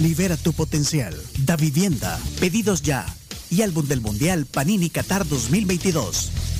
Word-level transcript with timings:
libera 0.00 0.36
tu 0.36 0.52
potencial, 0.52 1.14
Da 1.38 1.56
Vivienda, 1.56 2.18
pedidos 2.40 2.82
ya 2.82 3.06
y 3.50 3.62
álbum 3.62 3.86
del 3.86 4.00
Mundial 4.00 4.46
Panini 4.46 4.90
Qatar 4.90 5.26
2022. 5.26 6.53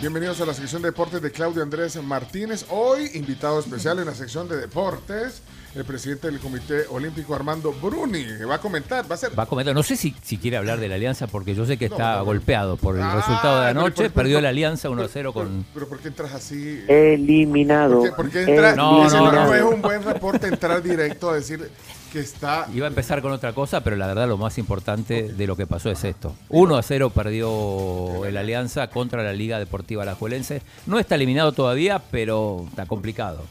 Bienvenidos 0.00 0.40
a 0.40 0.46
la 0.46 0.54
sección 0.54 0.80
de 0.80 0.88
deportes 0.88 1.20
de 1.20 1.30
Claudio 1.30 1.62
Andrés 1.62 2.02
Martínez. 2.02 2.64
Hoy, 2.70 3.10
invitado 3.14 3.60
especial 3.60 3.98
en 3.98 4.06
la 4.06 4.14
sección 4.14 4.48
de 4.48 4.56
deportes, 4.56 5.42
el 5.74 5.84
presidente 5.84 6.28
del 6.30 6.40
Comité 6.40 6.86
Olímpico 6.88 7.34
Armando 7.34 7.70
Bruni, 7.72 8.24
que 8.24 8.46
va 8.46 8.54
a 8.54 8.60
comentar, 8.60 9.08
va 9.10 9.14
a 9.16 9.18
ser... 9.18 9.38
Va 9.38 9.42
a 9.42 9.46
comentar, 9.46 9.74
no 9.74 9.82
sé 9.82 9.96
si, 9.96 10.14
si 10.22 10.38
quiere 10.38 10.56
hablar 10.56 10.80
de 10.80 10.88
la 10.88 10.94
alianza, 10.94 11.26
porque 11.26 11.54
yo 11.54 11.66
sé 11.66 11.76
que 11.76 11.84
está 11.84 12.12
no, 12.14 12.18
no. 12.20 12.24
golpeado 12.24 12.76
por 12.78 12.96
el 12.96 13.02
Ah, 13.02 13.14
resultado 13.16 13.60
de 13.60 13.68
pero 13.68 13.80
anoche, 13.80 14.02
por- 14.04 14.12
perdió 14.12 14.40
la 14.40 14.48
alianza 14.48 14.88
1-0 14.88 15.10
Pero, 15.12 15.32
con... 15.34 15.66
pero 15.74 15.86
¿por 15.86 15.98
qué 15.98 16.08
entras 16.08 16.32
así? 16.32 16.82
Eliminado. 16.88 18.00
¿Por 18.00 18.08
qué, 18.08 18.16
por 18.16 18.30
qué 18.30 18.42
entra- 18.44 18.74
No, 18.74 19.06
ese 19.06 19.16
no, 19.18 19.30
no, 19.30 19.44
no. 19.48 19.54
es 19.54 19.62
un 19.62 19.82
buen 19.82 20.02
reporte 20.02 20.46
entrar 20.46 20.82
directo 20.82 21.28
a 21.28 21.34
decir 21.34 21.70
que 22.12 22.20
está... 22.20 22.66
Iba 22.74 22.86
a 22.86 22.88
empezar 22.88 23.22
con 23.22 23.32
otra 23.32 23.52
cosa, 23.52 23.82
pero 23.82 23.96
la 23.96 24.06
verdad 24.06 24.26
lo 24.28 24.36
más 24.36 24.58
importante 24.58 25.32
de 25.32 25.46
lo 25.46 25.56
que 25.56 25.66
pasó 25.66 25.90
es 25.90 26.02
esto. 26.04 26.34
1 26.48 26.76
a 26.76 26.82
0 26.82 27.10
perdió 27.10 28.24
el 28.24 28.36
Alianza 28.36 28.88
contra 28.88 29.22
la 29.22 29.32
Liga 29.32 29.58
Deportiva 29.58 30.02
Alajuelense. 30.02 30.62
No 30.86 30.98
está 30.98 31.14
eliminado 31.14 31.52
todavía, 31.52 32.00
pero 32.10 32.64
está 32.68 32.86
complicado. 32.86 33.44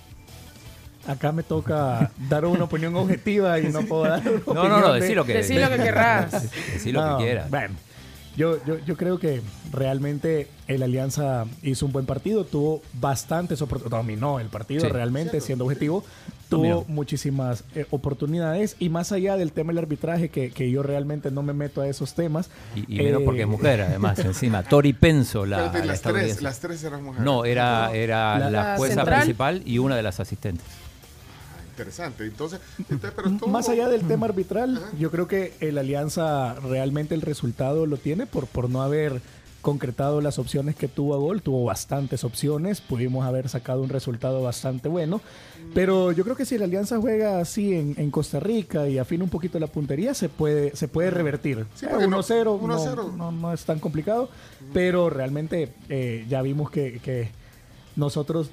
Acá 1.07 1.31
me 1.31 1.41
toca 1.43 2.11
dar 2.29 2.45
una 2.45 2.65
opinión 2.65 2.95
objetiva 2.95 3.59
y 3.59 3.69
no 3.69 3.81
puedo 3.83 4.03
dar 4.03 4.21
una 4.45 4.61
No, 4.61 4.69
no, 4.69 4.79
no, 4.79 4.93
de- 4.93 4.99
decí 5.01 5.15
lo 5.15 5.25
que, 5.25 5.33
Decí 5.33 5.53
lo 5.57 5.69
que 5.69 5.77
querrás. 5.77 6.51
decí 6.73 6.91
lo 6.91 7.01
No, 7.05 7.17
que 7.17 7.23
quieras. 7.23 7.49
Bueno, 7.49 7.75
yo, 8.39 8.65
yo, 8.65 8.79
yo 8.85 8.95
creo 8.97 9.19
que 9.19 9.41
realmente 9.71 10.47
el 10.67 10.81
Alianza 10.83 11.45
hizo 11.61 11.85
un 11.85 11.91
buen 11.91 12.05
partido, 12.05 12.45
tuvo 12.45 12.81
bastantes 12.93 13.61
oportunidades, 13.61 13.91
dominó 14.05 14.39
el 14.39 14.47
partido 14.47 14.81
Sí. 14.81 14.87
realmente, 14.87 15.41
siendo 15.41 15.65
objetivo, 15.65 16.03
tuvo 16.49 16.85
muchísimas 16.87 17.63
eh, 17.75 17.85
oportunidades 17.91 18.75
y 18.79 18.89
más 18.89 19.11
allá 19.11 19.35
del 19.37 19.51
tema 19.51 19.71
del 19.71 19.79
arbitraje, 19.79 20.29
que, 20.29 20.51
que 20.51 20.71
yo 20.71 20.81
realmente 20.83 21.31
no 21.31 21.43
me 21.43 21.53
meto 21.53 21.81
a 21.81 21.87
esos 21.87 22.13
temas. 22.13 22.49
Y, 22.75 22.95
y 22.95 23.03
menos 23.03 23.21
eh, 23.21 23.25
porque 23.25 23.41
es 23.41 23.47
mujer, 23.47 23.81
además, 23.81 24.17
encima. 24.25 24.63
Tori 24.63 24.93
Penso, 24.93 25.45
la, 25.45 25.65
Espérate, 25.65 25.79
la 25.79 25.85
las, 25.93 26.01
tres, 26.01 26.41
las 26.41 26.59
tres 26.59 26.83
eran 26.83 27.03
mujeres. 27.03 27.25
No, 27.25 27.45
era, 27.45 27.91
era 27.93 28.39
La- 28.39 28.49
la, 28.49 28.63
la 28.69 28.77
jueza 28.77 28.95
central. 28.95 29.19
principal 29.21 29.61
y 29.65 29.77
una 29.79 29.95
de 29.95 30.03
las 30.03 30.19
asistentes. 30.19 30.65
Interesante. 31.79 32.25
Entonces, 32.25 32.59
entonces 32.77 33.11
pero 33.15 33.31
todo- 33.37 33.49
Más 33.49 33.69
allá 33.69 33.87
del 33.87 34.01
tema 34.07 34.25
arbitral, 34.25 34.81
yo 34.99 35.09
creo 35.11 35.27
que 35.27 35.53
el 35.61 35.77
Alianza 35.77 36.55
realmente 36.55 37.15
el 37.15 37.21
resultado 37.21 37.85
lo 37.85 37.95
tiene 37.97 38.25
por, 38.25 38.47
por 38.47 38.69
no 38.69 38.81
haber 38.81 39.21
concretado 39.61 40.21
las 40.21 40.39
opciones 40.39 40.75
que 40.75 40.87
tuvo 40.87 41.13
a 41.15 41.17
gol. 41.17 41.41
Tuvo 41.41 41.63
bastantes 41.65 42.23
opciones, 42.25 42.79
pudimos 42.81 43.25
haber 43.25 43.47
sacado 43.49 43.81
un 43.81 43.89
resultado 43.89 44.41
bastante 44.41 44.87
bueno. 44.89 45.21
Pero 45.73 46.11
yo 46.11 46.23
creo 46.23 46.35
que 46.35 46.45
si 46.45 46.57
la 46.57 46.65
Alianza 46.65 46.97
juega 46.97 47.39
así 47.39 47.73
en, 47.73 47.93
en 47.97 48.09
Costa 48.11 48.39
Rica 48.39 48.87
y 48.89 48.97
afina 48.97 49.23
un 49.23 49.29
poquito 49.29 49.59
la 49.59 49.67
puntería, 49.67 50.13
se 50.13 50.27
puede, 50.29 50.75
se 50.75 50.87
puede 50.89 51.11
revertir. 51.11 51.65
Sí, 51.75 51.85
Eh, 51.85 51.89
porque 51.91 52.07
no- 52.07 52.19
1-0 52.21 52.43
no, 52.43 52.57
1-0. 52.77 53.13
no- 53.15 53.31
no 53.31 53.53
es 53.53 53.63
tan 53.65 53.79
complicado, 53.79 54.29
pero 54.73 55.09
realmente 55.09 55.73
eh, 55.89 56.25
ya 56.29 56.41
vimos 56.41 56.71
que, 56.71 56.99
que 57.03 57.29
nosotros 57.95 58.49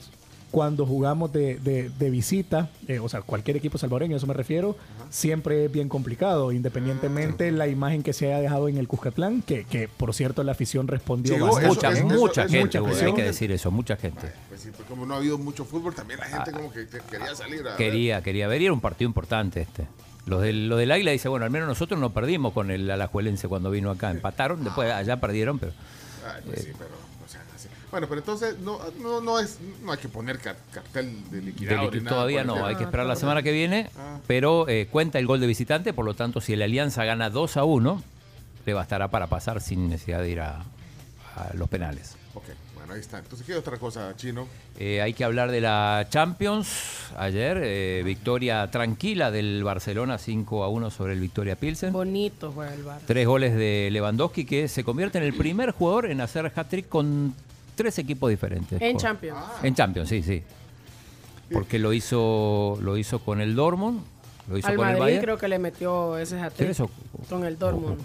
cuando 0.57 0.87
jugamos 0.87 1.35
de, 1.35 1.57
de- 1.59 1.91
de 1.91 2.09
visita, 2.09 2.71
eh, 2.89 2.99
o 2.99 3.11
sea, 3.11 3.21
cualquier 3.21 3.59
equipo 3.59 3.77
salvadoreño, 3.77 4.15
a 4.15 4.17
eso 4.17 4.27
me 4.27 4.33
refiero, 4.33 4.75
siempre 5.11 5.67
es 5.67 5.71
bien 5.71 5.91
complicado, 5.91 6.51
independientemente 6.51 7.45
de 7.45 7.53
la 7.53 7.69
imagen 7.69 8.03
que 8.03 8.15
se 8.15 8.29
haya 8.33 8.41
dejado 8.41 8.67
en 8.71 8.79
el 8.79 8.89
Cuscatlán, 8.89 9.43
que, 9.43 9.65
que 9.65 9.87
por 9.87 10.15
cierto 10.15 10.43
la 10.45 10.53
afición 10.53 10.89
respondió 10.89 11.35
Llegó, 11.35 11.49
bastante. 11.49 11.67
eso- 11.69 11.75
mucha, 11.75 11.93
eso- 11.93 12.07
mucha 12.07 12.43
eso- 12.45 12.51
gente, 12.53 12.81
mucha 12.81 12.91
güey, 12.97 13.05
hay 13.05 13.13
que 13.13 13.23
decir 13.23 13.53
eso, 13.53 13.71
mucha 13.71 13.97
gente. 13.97 14.33
Pues 14.49 14.63
sí, 14.63 14.71
pues 14.75 14.89
como 14.89 15.05
no 15.05 15.13
ha 15.13 15.19
habido 15.19 15.37
mucho 15.37 15.67
fútbol, 15.67 15.95
también 15.95 16.21
la 16.21 16.25
gente 16.27 16.53
como 16.53 16.73
que 16.73 16.87
que 16.89 17.01
quería 17.11 17.35
salir 17.35 17.61
a 17.61 17.63
ver. 17.65 17.77
Quería, 17.77 18.23
quería 18.23 18.49
ver, 18.49 18.63
y 18.63 18.65
era 18.65 18.73
un 18.73 18.81
partido 18.81 19.09
importante 19.11 19.61
este. 19.61 19.87
Los 20.25 20.41
del, 20.41 20.71
lo 20.71 20.79
del 20.79 20.91
Águila 20.91 21.11
dice, 21.11 21.29
bueno, 21.29 21.45
al 21.45 21.51
menos 21.51 21.69
nosotros 21.69 22.01
no 22.01 22.15
perdimos 22.15 22.55
con 22.55 22.71
el 22.71 22.91
Alajuelense 22.91 23.47
cuando 23.47 23.71
vino 23.71 23.91
acá. 23.91 24.11
Empataron, 24.11 24.65
después 24.65 24.91
allá 24.91 25.21
perdieron, 25.21 25.59
pero 25.59 25.73
Ay, 26.27 26.41
pues 26.47 26.63
sí, 26.63 26.71
pero, 26.79 26.89
así. 26.95 27.06
Bueno, 27.91 28.09
pero 28.09 28.21
entonces 28.21 28.59
no, 28.59 28.81
no, 29.01 29.21
no, 29.21 29.39
es, 29.39 29.59
no 29.85 29.93
hay 29.93 29.99
que 29.99 30.09
poner 30.09 30.39
ca- 30.39 30.57
cartel 30.73 31.31
de 31.31 31.37
de 31.41 31.43
liquidado. 31.47 31.89
liqui- 31.91 31.95
ni 31.95 32.01
nada 32.01 32.17
todavía 32.17 32.45
no, 32.45 32.67
hay 32.67 32.75
que 32.77 32.85
esperar 32.85 33.07
la 33.07 33.17
semana 33.17 33.43
que 33.43 33.53
viene, 33.53 33.89
Ah. 33.97 34.19
pero 34.27 34.69
eh, 34.69 34.89
cuenta 34.91 35.19
el 35.19 35.27
gol 35.27 35.41
de 35.41 35.47
visitante, 35.47 35.93
por 35.93 36.05
lo 36.05 36.15
tanto, 36.15 36.41
si 36.41 36.53
el 36.55 36.63
Alianza 36.63 37.05
gana 37.05 37.31
2 37.31 37.57
a 37.57 37.65
1, 37.65 38.03
le 38.67 38.75
bastará 38.75 39.09
para 39.09 39.29
pasar 39.29 39.61
sin 39.61 39.89
necesidad 39.89 40.21
de 40.21 40.31
ir 40.31 40.41
a, 40.41 40.65
a 41.37 41.55
los 41.55 41.69
penales. 41.69 42.17
Ok, 42.35 42.45
bueno, 42.75 42.95
ahí 42.95 43.01
está. 43.01 43.19
Entonces, 43.21 43.47
¿qué 43.47 43.55
otra 43.55 43.79
cosa, 43.79 44.13
Chino? 44.17 44.49
Eh, 44.79 45.01
hay 45.01 45.15
que 45.15 45.23
hablar 45.25 45.51
de 45.53 45.61
la 45.61 46.07
Champions. 46.11 46.69
Ayer, 47.17 47.59
eh, 47.63 48.03
victoria 48.05 48.69
tranquila 48.71 49.31
del 49.31 49.63
Barcelona 49.65 50.19
5 50.19 50.65
a 50.65 50.69
1 50.69 50.91
sobre 50.91 51.13
el 51.15 51.21
Victoria 51.21 51.55
Pilsen. 51.57 51.93
Bonito 51.93 52.51
juega 52.53 52.75
el 52.75 52.83
bar. 52.83 53.01
Tres 53.07 53.27
goles 53.27 53.55
de 53.55 53.89
Lewandowski 53.93 54.45
que 54.45 54.67
se 54.69 54.83
convierte 54.85 55.19
en 55.19 55.25
el 55.25 55.33
primer 55.35 55.71
jugador 55.71 56.11
en 56.11 56.21
hacer 56.21 56.53
hat-trick 56.55 56.89
con 56.89 57.33
tres 57.77 57.99
equipos 58.01 58.29
diferentes. 58.31 58.81
En 58.83 58.97
Champions. 58.97 59.39
En 59.63 59.75
Champions, 59.75 60.09
sí, 60.09 60.23
sí. 60.23 60.43
Porque 61.53 61.79
lo 61.79 61.93
hizo 61.93 62.77
lo 62.83 62.97
hizo 62.97 63.21
con 63.21 63.41
el 63.41 63.55
Dortmund, 63.55 64.01
lo 64.49 64.59
hizo 64.59 64.67
Al 64.67 64.77
con 64.77 64.87
el 64.89 64.93
Madrid 64.95 65.05
Bayern. 65.05 65.23
creo 65.25 65.39
que 65.39 65.47
le 65.49 65.59
metió 65.61 66.19
ese 66.19 66.41
¿Tres 66.57 66.81
o- 66.81 66.91
con 67.29 67.45
el 67.45 67.57
Dortmund, 67.59 68.01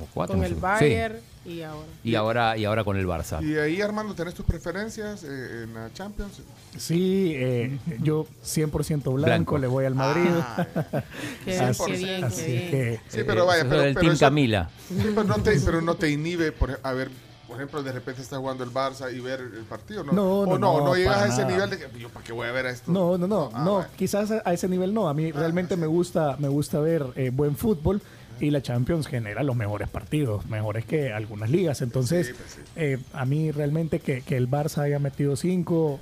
o 0.00 0.06
cuatro, 0.14 0.32
con 0.34 0.40
no 0.40 0.46
el 0.46 0.54
sé. 0.54 0.60
Bayern 0.60 1.16
y 1.44 1.60
ahora. 1.62 1.86
Y 2.04 2.14
ahora 2.14 2.56
y 2.56 2.64
ahora 2.64 2.84
con 2.84 2.96
el 2.96 3.06
Barça. 3.06 3.42
Y 3.44 3.58
ahí, 3.58 3.80
Armando, 3.82 4.14
¿tenés 4.14 4.32
tus 4.32 4.46
preferencias 4.46 5.22
eh, 5.24 5.64
en 5.64 5.74
la 5.74 5.92
Champions? 5.92 6.40
Sí, 6.78 7.32
eh, 7.34 7.78
yo 8.00 8.26
100% 8.42 9.02
blanco, 9.02 9.26
Blanco. 9.26 9.58
le 9.58 9.66
voy 9.66 9.84
al 9.84 9.94
Madrid. 9.94 10.30
Ah, 10.40 10.66
Qué, 11.44 11.58
Así- 11.58 11.84
qué 11.84 11.96
bien, 11.98 12.24
así 12.24 12.42
qué 12.46 12.52
bien. 12.52 12.70
que 12.70 13.00
sí, 13.08 13.20
pero 13.26 13.44
vaya, 13.44 13.64
pero, 13.68 13.82
pero 13.82 14.00
Team 14.00 14.12
eso- 14.12 14.20
Camila. 14.20 14.70
Sí, 14.88 14.94
pero, 15.14 15.24
no 15.24 15.42
te, 15.42 15.60
pero 15.60 15.82
no 15.82 15.94
te 15.96 16.10
inhibe, 16.10 16.52
por, 16.52 16.80
ver, 16.94 17.10
por 17.52 17.60
ejemplo, 17.60 17.82
de 17.82 17.92
repente 17.92 18.22
está 18.22 18.38
jugando 18.38 18.64
el 18.64 18.70
Barça 18.70 19.14
y 19.14 19.20
ver 19.20 19.40
el 19.40 19.64
partido, 19.64 20.02
¿no? 20.04 20.12
No, 20.14 20.38
o 20.40 20.46
no, 20.46 20.58
no, 20.58 20.78
no, 20.78 20.84
no, 20.86 20.94
llegas 20.96 21.18
a 21.22 21.26
ese 21.26 21.42
nada. 21.42 21.50
nivel 21.52 21.70
de 21.70 21.78
que 21.78 21.98
yo, 22.00 22.08
¿para 22.08 22.24
qué 22.24 22.32
voy 22.32 22.48
a 22.48 22.52
ver 22.52 22.64
esto? 22.64 22.90
No, 22.90 23.18
no, 23.18 23.26
no, 23.26 23.50
Ah, 23.52 23.62
no, 23.62 23.72
bueno. 23.74 23.88
quizás 23.94 24.30
a 24.30 24.52
ese 24.54 24.68
nivel 24.68 24.94
no. 24.94 25.06
A 25.10 25.12
mí 25.14 25.30
realmente 25.32 25.76
me 25.76 25.86
gusta, 25.86 26.36
me 26.38 26.48
gusta 26.48 26.80
ver 26.80 27.04
eh, 27.14 27.28
buen 27.30 27.54
fútbol 27.56 28.00
y 28.40 28.50
la 28.50 28.62
Champions 28.62 29.06
genera 29.06 29.42
los 29.42 29.54
mejores 29.54 29.88
partidos, 29.90 30.46
mejores 30.46 30.86
que 30.86 31.12
algunas 31.12 31.50
ligas. 31.50 31.82
Entonces, 31.82 32.28
Sí, 32.28 32.32
pues 32.32 32.50
sí. 32.52 32.60
eh, 32.76 32.98
a 33.12 33.26
mí 33.26 33.50
realmente 33.52 34.00
que, 34.00 34.22
que 34.22 34.38
el 34.38 34.48
Barça 34.50 34.78
haya 34.78 34.98
metido 34.98 35.36
cinco, 35.36 36.00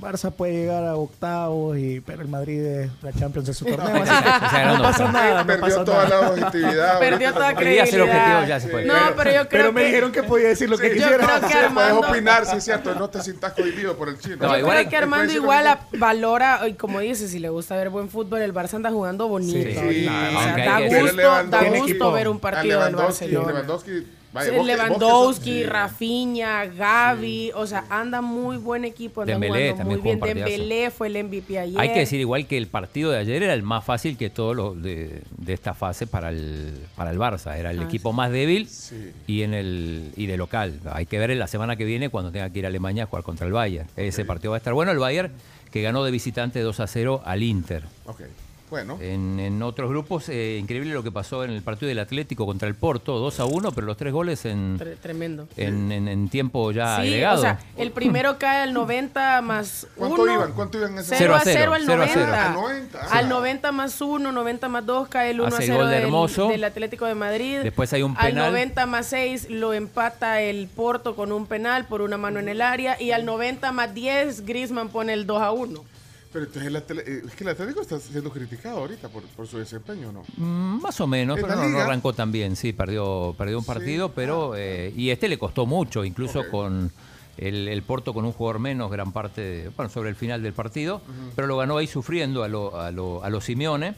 Barça 0.00 0.30
puede 0.32 0.52
llegar 0.52 0.84
a 0.84 0.96
octavos, 0.96 1.76
y, 1.78 2.00
pero 2.00 2.22
el 2.22 2.28
Madrid 2.28 2.60
es 2.64 2.90
la 3.02 3.12
Champions 3.12 3.48
es 3.48 3.56
su 3.58 3.64
torneo. 3.64 4.02
así 4.02 4.10
que 4.22 4.46
O 4.46 4.50
sea, 4.50 4.64
no, 4.66 4.76
no 4.78 4.82
pasa 4.90 5.12
nada, 5.12 5.40
no 5.42 5.46
Perdió 5.46 5.60
pasa 5.60 5.84
toda 5.84 6.04
nada. 6.08 6.20
la 6.22 6.30
objetividad. 6.30 6.98
Perdió 7.00 7.32
toda 7.34 7.54
Quería 7.54 7.86
ser 7.86 8.00
objetivo, 8.00 8.22
credibilidad. 8.24 8.48
ya 8.48 8.60
se 8.60 8.68
fue. 8.68 8.84
No, 8.84 8.94
pero 9.16 9.30
yo 9.32 9.48
creo 9.48 9.62
Pero 9.62 9.72
me 9.72 9.80
que... 9.82 9.86
dijeron 9.86 10.12
que 10.12 10.22
podía 10.22 10.48
decir 10.48 10.68
lo 10.70 10.78
que 10.78 10.88
Yo 10.88 10.94
quisiera. 10.94 11.16
creo 11.26 11.40
que 11.40 11.46
Sí, 11.48 11.52
Armando- 11.58 12.00
puedes 12.00 12.10
opinar, 12.12 12.46
sí 12.46 12.56
es 12.56 12.64
cierto, 12.64 12.94
no 12.94 13.10
te 13.10 13.22
sientas 13.22 13.52
cohibido 13.52 13.96
por 13.96 14.08
el 14.08 14.18
chino. 14.18 14.36
No, 14.40 14.52
Yo 14.52 14.58
igual 14.58 14.78
creo 14.78 14.90
que 14.90 14.96
Armando 14.96 15.32
igual 15.32 15.64
de- 15.64 15.70
a- 15.70 15.80
valora, 15.98 16.60
y 16.68 16.74
como 16.74 17.00
dice, 17.00 17.28
si 17.28 17.38
le 17.38 17.48
gusta 17.48 17.76
ver 17.76 17.90
buen 17.90 18.08
fútbol, 18.08 18.40
el 18.42 18.54
Barça 18.54 18.74
anda 18.74 18.90
jugando 18.90 19.28
bonito. 19.28 19.52
Sí, 19.70 19.74
sí, 19.74 20.06
o 20.08 20.42
sea, 20.42 20.56
da 20.56 20.76
que 20.78 21.00
gusto, 21.00 21.16
da 21.48 21.62
gusto 21.78 22.12
ver 22.12 22.28
un 22.28 22.38
partido 22.40 22.82
del 22.84 22.96
Barcelona. 22.96 23.48
Lewandowski, 23.52 24.06
vaya, 24.32 24.50
vos 24.50 24.58
vos 24.58 24.66
Lewandowski, 24.66 25.60
sos- 25.62 25.68
Rafinha, 25.70 26.64
Gaby, 26.66 27.52
o 27.54 27.66
sea, 27.66 27.84
anda 27.90 28.20
muy 28.20 28.56
buen 28.56 28.84
equipo, 28.84 29.22
anda 29.22 29.32
Dembélé 29.32 29.72
también 29.74 29.86
muy 29.86 29.94
bien. 29.96 30.02
jugó 30.02 30.12
un 30.12 30.20
partidazo. 30.20 30.50
Dembélé 30.50 30.90
fue 30.90 31.06
el 31.08 31.16
MVP 31.24 31.58
ayer. 31.58 31.80
Hay 31.80 31.92
que 31.92 32.00
decir 32.00 32.20
igual 32.20 32.46
que 32.46 32.56
el 32.56 32.66
partido 32.68 33.10
de 33.10 33.18
ayer 33.18 33.42
era 33.42 33.54
el 33.54 33.62
más 33.62 33.84
fácil 33.84 34.16
que 34.16 34.30
todos 34.30 34.54
los 34.56 34.82
de, 34.82 35.22
de 35.36 35.52
esta 35.52 35.74
fase 35.74 36.06
para 36.06 36.30
el, 36.30 36.74
para 36.96 37.10
el 37.10 37.18
Barça. 37.18 37.56
Era 37.56 37.70
el 37.70 37.80
Ah, 37.80 37.84
equipo 37.84 38.12
más 38.12 38.30
débil 38.30 38.68
Sí. 38.68 39.12
y 39.26 39.42
en 39.42 39.54
el 39.54 40.12
y 40.16 40.26
de 40.26 40.36
local. 40.36 40.80
Hay 40.92 41.06
que 41.06 41.18
ver 41.18 41.30
en 41.30 41.38
la 41.38 41.46
semana 41.46 41.76
que 41.76 41.84
viene 41.84 42.08
cuando 42.08 42.30
tenga 42.32 42.50
que 42.50 42.58
ir 42.60 42.64
a 42.64 42.68
Alemania 42.68 43.04
a 43.04 43.06
jugar 43.06 43.24
contra 43.24 43.46
el 43.46 43.52
Bayern. 43.52 43.88
Ese 43.96 44.24
partido 44.24 44.50
va 44.52 44.56
a 44.56 44.58
estar 44.58 44.72
bueno. 44.74 44.90
El 44.92 44.98
Bayern 44.98 45.32
que 45.70 45.82
ganó 45.82 46.02
de 46.04 46.10
visitante 46.10 46.60
2 46.60 46.80
a 46.80 46.86
0 46.86 47.22
al 47.24 47.42
Inter. 47.42 47.84
Ok. 48.06 48.22
Bueno. 48.70 48.98
En, 49.00 49.38
en 49.40 49.62
otros 49.62 49.90
grupos, 49.90 50.28
eh, 50.28 50.58
increíble 50.60 50.94
lo 50.94 51.02
que 51.02 51.10
pasó 51.10 51.44
en 51.44 51.50
el 51.50 51.60
partido 51.62 51.88
del 51.88 51.98
Atlético 51.98 52.46
contra 52.46 52.68
el 52.68 52.74
Porto, 52.76 53.18
2 53.18 53.40
a 53.40 53.44
1, 53.44 53.72
pero 53.72 53.86
los 53.86 53.96
tres 53.96 54.12
goles 54.12 54.44
en, 54.46 54.78
Tre- 54.78 54.96
Tremendo. 54.98 55.48
en, 55.56 55.90
en- 55.92 56.08
en 56.08 56.28
tiempo 56.28 56.70
ya 56.72 56.96
Sí, 56.96 57.08
agregado. 57.08 57.38
o 57.38 57.42
sea, 57.42 57.58
el 57.76 57.90
primero 57.90 58.38
cae 58.38 58.62
al 58.62 58.72
90 58.72 59.42
más 59.42 59.86
1. 59.96 60.08
¿Cuánto 60.16 60.32
iban? 60.32 60.52
¿Cuánto 60.52 60.78
iban 60.78 60.92
en 60.92 60.98
ese 61.00 61.16
0 61.18 61.34
a 61.34 61.40
Cero 61.40 61.74
a 61.74 61.74
0 61.74 61.74
al 61.74 61.82
cero, 61.82 61.96
90. 61.96 62.14
cero 62.14 62.32
a 62.32 62.36
cero. 62.36 62.46
Al 62.46 62.54
90, 62.54 62.98
ah. 63.02 63.08
Al 63.18 63.28
90 63.28 63.72
más 63.72 64.00
1, 64.00 64.32
90 64.32 64.68
más 64.68 64.86
2 64.86 65.08
cae 65.08 65.30
el 65.30 65.40
1 65.40 65.44
a 65.46 65.48
Hace 65.48 65.64
el 65.64 65.66
0 65.70 65.78
gol 65.78 65.88
de 65.88 65.94
del, 65.96 66.04
Hermoso. 66.04 66.48
del 66.48 66.64
Atlético 66.64 67.06
de 67.06 67.14
Madrid. 67.14 67.58
Después 67.62 67.92
hay 67.92 68.02
un 68.02 68.14
Al 68.16 68.28
penal. 68.28 68.52
90 68.52 68.86
más 68.86 69.06
6 69.06 69.48
lo 69.50 69.72
empata 69.74 70.40
el 70.42 70.68
Porto 70.68 71.16
con 71.16 71.32
un 71.32 71.46
penal 71.46 71.86
por 71.86 72.02
una 72.02 72.16
mano 72.18 72.38
en 72.38 72.48
el 72.48 72.62
área. 72.62 73.00
Y 73.02 73.10
al 73.10 73.24
90 73.24 73.72
más 73.72 73.92
10 73.94 74.46
Griezmann 74.46 74.88
pone 74.90 75.12
el 75.12 75.26
2 75.26 75.42
a 75.42 75.50
1. 75.52 75.84
Pero 76.32 76.44
entonces 76.44 76.66
el 76.68 76.76
eh, 76.98 77.22
es 77.26 77.34
que 77.34 77.42
el 77.44 77.50
Atlético 77.50 77.80
está 77.80 77.98
siendo 77.98 78.30
criticado 78.30 78.78
ahorita 78.78 79.08
por, 79.08 79.22
por 79.24 79.46
su 79.48 79.58
desempeño, 79.58 80.12
¿no? 80.12 80.22
Mm, 80.36 80.80
Más 80.80 81.00
o 81.00 81.06
menos, 81.08 81.38
¿En 81.38 81.44
pero 81.44 81.56
no, 81.68 81.78
arrancó 81.80 82.12
tan 82.12 82.30
bien, 82.30 82.54
sí, 82.54 82.72
perdió, 82.72 83.34
perdió 83.36 83.58
un 83.58 83.64
partido, 83.64 84.12
pero 84.12 84.54
eh, 84.56 84.92
y 84.96 85.10
este 85.10 85.28
le 85.28 85.38
costó 85.38 85.66
mucho, 85.66 86.04
incluso 86.04 86.48
con 86.48 86.92
el, 87.36 87.66
el 87.66 87.82
Porto 87.82 88.14
con 88.14 88.24
un 88.24 88.32
jugador 88.32 88.60
menos, 88.60 88.90
gran 88.92 89.10
parte, 89.12 89.40
de- 89.40 89.68
bueno, 89.70 89.90
sobre 89.90 90.10
el 90.10 90.14
final 90.14 90.40
del 90.42 90.52
partido, 90.52 91.00
pero 91.34 91.48
lo 91.48 91.56
ganó 91.56 91.78
ahí 91.78 91.88
sufriendo 91.88 92.44
a 92.44 92.48
lo, 92.48 92.78
a 92.78 92.92
lo, 92.92 93.24
a 93.24 93.30
lo 93.30 93.40
Simeone. 93.40 93.94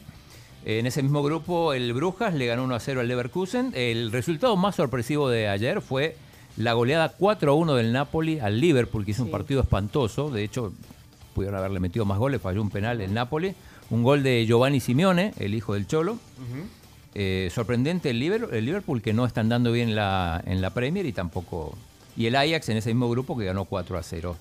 En 0.65 0.87
ese 0.87 1.03
mismo 1.03 1.23
grupo, 1.25 1.73
el 1.75 1.93
Brujas 1.93 2.33
le 2.35 2.47
ganó 2.47 2.63
1 2.65 2.75
a 2.77 2.81
0 2.81 3.01
al 3.01 3.09
Leverkusen. 3.09 3.73
El 3.75 4.13
resultado 4.13 4.57
más 4.57 4.77
sorpresivo 4.77 5.29
de 5.29 5.49
ayer 5.49 5.81
fue 5.83 6.17
la 6.57 6.73
goleada 6.75 7.09
4 7.19 7.51
a 7.51 7.55
1 7.57 7.75
del 7.75 7.93
Napoli 7.93 8.39
al 8.39 8.61
Liverpool, 8.61 9.05
que 9.05 9.11
hizo 9.11 9.25
un 9.25 9.31
partido 9.33 9.61
espantoso. 9.61 10.31
De 10.31 10.45
hecho, 10.45 10.73
pudieron 11.33 11.59
haberle 11.59 11.81
metido 11.81 12.05
más 12.05 12.19
goles, 12.19 12.41
falló 12.41 12.63
un 12.63 12.71
penal 12.71 13.01
el 13.01 13.13
Napoli. 13.13 13.55
Un 13.91 14.03
gol 14.03 14.23
de 14.23 14.47
Giovanni 14.47 14.81
Simeone, 14.81 15.35
el 15.39 15.55
hijo 15.55 15.75
del 15.75 15.87
Cholo. 15.87 16.19
Eh, 17.15 17.51
sorprendente 17.55 18.11
el 18.11 18.19
Liverpool, 18.19 18.55
el 18.55 18.65
Liverpool 18.65 19.03
que 19.03 19.13
no 19.13 19.27
está 19.27 19.43
andando 19.43 19.71
bien 19.71 19.91
en 19.91 19.97
la, 19.97 20.43
en 20.47 20.63
la 20.63 20.71
Premier 20.71 21.05
y 21.05 21.13
tampoco. 21.13 21.77
Y 22.17 22.27
el 22.27 22.37
Ajax 22.37 22.69
en 22.71 22.79
ese 22.79 22.89
mismo 22.91 23.11
grupo 23.11 23.37
que 23.37 23.45
ganó 23.45 23.65
4 23.67 23.99
a 23.99 24.03
0. 24.03 24.37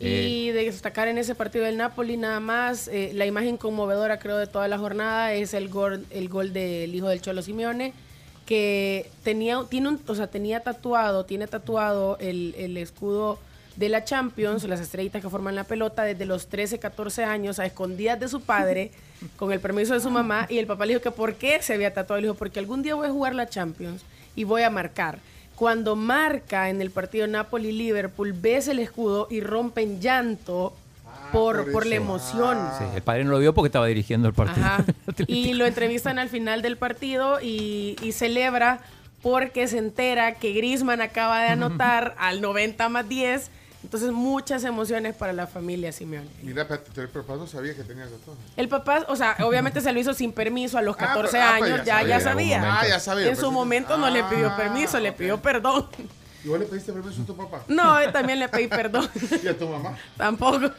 Eh, 0.00 0.28
Y 0.28 0.50
de 0.50 0.64
destacar 0.64 1.08
en 1.08 1.18
ese 1.18 1.34
partido 1.34 1.64
del 1.64 1.76
Napoli 1.76 2.16
nada 2.16 2.40
más, 2.40 2.88
eh, 2.88 3.12
la 3.14 3.26
imagen 3.26 3.56
conmovedora 3.56 4.18
creo 4.18 4.38
de 4.38 4.46
toda 4.46 4.66
la 4.68 4.78
jornada 4.78 5.32
es 5.34 5.54
el 5.54 5.68
gol, 5.68 6.04
el 6.10 6.28
gol 6.28 6.52
del 6.52 6.94
hijo 6.94 7.08
del 7.08 7.20
Cholo 7.20 7.42
Simeone, 7.42 7.92
que 8.44 9.08
tenía, 9.22 9.60
tiene 9.70 9.88
un, 9.88 10.00
o 10.06 10.14
sea, 10.14 10.26
tenía 10.26 10.60
tatuado, 10.60 11.24
tiene 11.24 11.46
tatuado 11.46 12.18
el, 12.20 12.54
el 12.58 12.76
escudo 12.76 13.38
de 13.76 13.88
la 13.88 14.04
Champions, 14.04 14.64
las 14.64 14.80
estrellitas 14.80 15.22
que 15.22 15.28
forman 15.28 15.54
la 15.54 15.64
pelota, 15.64 16.02
desde 16.02 16.24
los 16.24 16.48
13, 16.48 16.78
14 16.78 17.24
años, 17.24 17.58
a 17.58 17.66
escondidas 17.66 18.18
de 18.18 18.28
su 18.28 18.40
padre, 18.40 18.90
con 19.36 19.52
el 19.52 19.60
permiso 19.60 19.94
de 19.94 20.00
su 20.00 20.10
mamá, 20.10 20.46
y 20.48 20.58
el 20.58 20.66
papá 20.66 20.86
le 20.86 20.94
dijo 20.94 21.02
que 21.02 21.10
por 21.10 21.34
qué 21.34 21.62
se 21.62 21.74
había 21.74 21.92
tatuado, 21.92 22.20
le 22.20 22.28
dijo, 22.28 22.36
porque 22.36 22.58
algún 22.58 22.82
día 22.82 22.94
voy 22.94 23.06
a 23.08 23.10
jugar 23.10 23.34
la 23.34 23.48
Champions 23.48 24.02
y 24.34 24.44
voy 24.44 24.62
a 24.62 24.70
marcar. 24.70 25.18
Cuando 25.54 25.96
marca 25.96 26.68
en 26.68 26.82
el 26.82 26.90
partido 26.90 27.26
Napoli-Liverpool, 27.26 28.34
ves 28.34 28.68
el 28.68 28.78
escudo 28.78 29.26
y 29.30 29.40
rompe 29.40 29.82
en 29.82 30.00
llanto 30.00 30.74
por, 31.32 31.64
por 31.64 31.72
por 31.72 31.86
la 31.86 31.96
emoción. 31.96 32.58
sí, 32.78 32.84
el 32.94 33.02
padre 33.02 33.24
no 33.24 33.30
lo 33.30 33.38
vio 33.38 33.54
porque 33.54 33.68
estaba 33.68 33.86
dirigiendo 33.86 34.28
el 34.28 34.34
partido. 34.34 34.66
Ajá. 34.66 34.84
Y 35.26 35.54
lo 35.54 35.66
entrevistan 35.66 36.18
al 36.18 36.28
final 36.28 36.62
del 36.62 36.76
partido 36.76 37.40
y, 37.40 37.96
y 38.02 38.12
celebra 38.12 38.80
porque 39.22 39.66
se 39.66 39.78
entera 39.78 40.34
que 40.34 40.52
Grisman 40.52 41.00
acaba 41.00 41.40
de 41.42 41.48
anotar 41.48 42.14
al 42.18 42.40
90 42.40 42.88
más 42.90 43.08
10. 43.08 43.50
Entonces, 43.86 44.10
muchas 44.10 44.64
emociones 44.64 45.14
para 45.14 45.32
la 45.32 45.46
familia 45.46 45.92
Simeone. 45.92 46.26
Mira, 46.42 46.62
espérate, 46.62 47.00
el 47.02 47.08
papá 47.08 47.36
no 47.36 47.46
sabía 47.46 47.72
que 47.72 47.84
tenía 47.84 48.02
tatuaje. 48.06 48.40
El 48.56 48.68
papá, 48.68 49.04
o 49.06 49.14
sea, 49.14 49.36
obviamente 49.44 49.80
se 49.80 49.92
lo 49.92 50.00
hizo 50.00 50.12
sin 50.12 50.32
permiso 50.32 50.76
a 50.76 50.82
los 50.82 50.96
Ah, 50.96 51.06
14 51.06 51.30
pero- 51.30 51.44
ah, 51.44 51.54
pues 51.60 51.70
años, 51.72 51.86
ya 51.86 52.02
ya, 52.02 52.08
ya 52.08 52.20
sabía. 52.20 52.60
sabía. 52.60 52.80
Ah, 52.80 52.88
ya 52.88 52.98
sabía. 52.98 53.24
En 53.26 53.30
pues, 53.30 53.38
su 53.38 53.46
sí. 53.46 53.52
momento 53.52 53.96
no 53.96 54.10
le 54.10 54.24
pidió 54.24 54.48
Ah, 54.50 54.56
permiso, 54.56 54.98
le 54.98 55.12
pidió 55.12 55.40
perdón. 55.40 55.86
¿Y 56.44 56.48
vos 56.48 56.58
le 56.58 56.66
pediste 56.66 56.92
permiso 56.92 57.22
a 57.22 57.26
tu 57.26 57.36
papá? 57.36 57.62
No, 57.68 58.00
eh, 58.00 58.10
también 58.10 58.40
le 58.40 58.48
pedí 58.48 58.66
perdón. 58.66 59.08
¿Y 59.44 59.46
a 59.46 59.56
tu 59.56 59.68
mamá? 59.68 59.96
Tampoco. 60.16 60.58
no, 60.58 60.72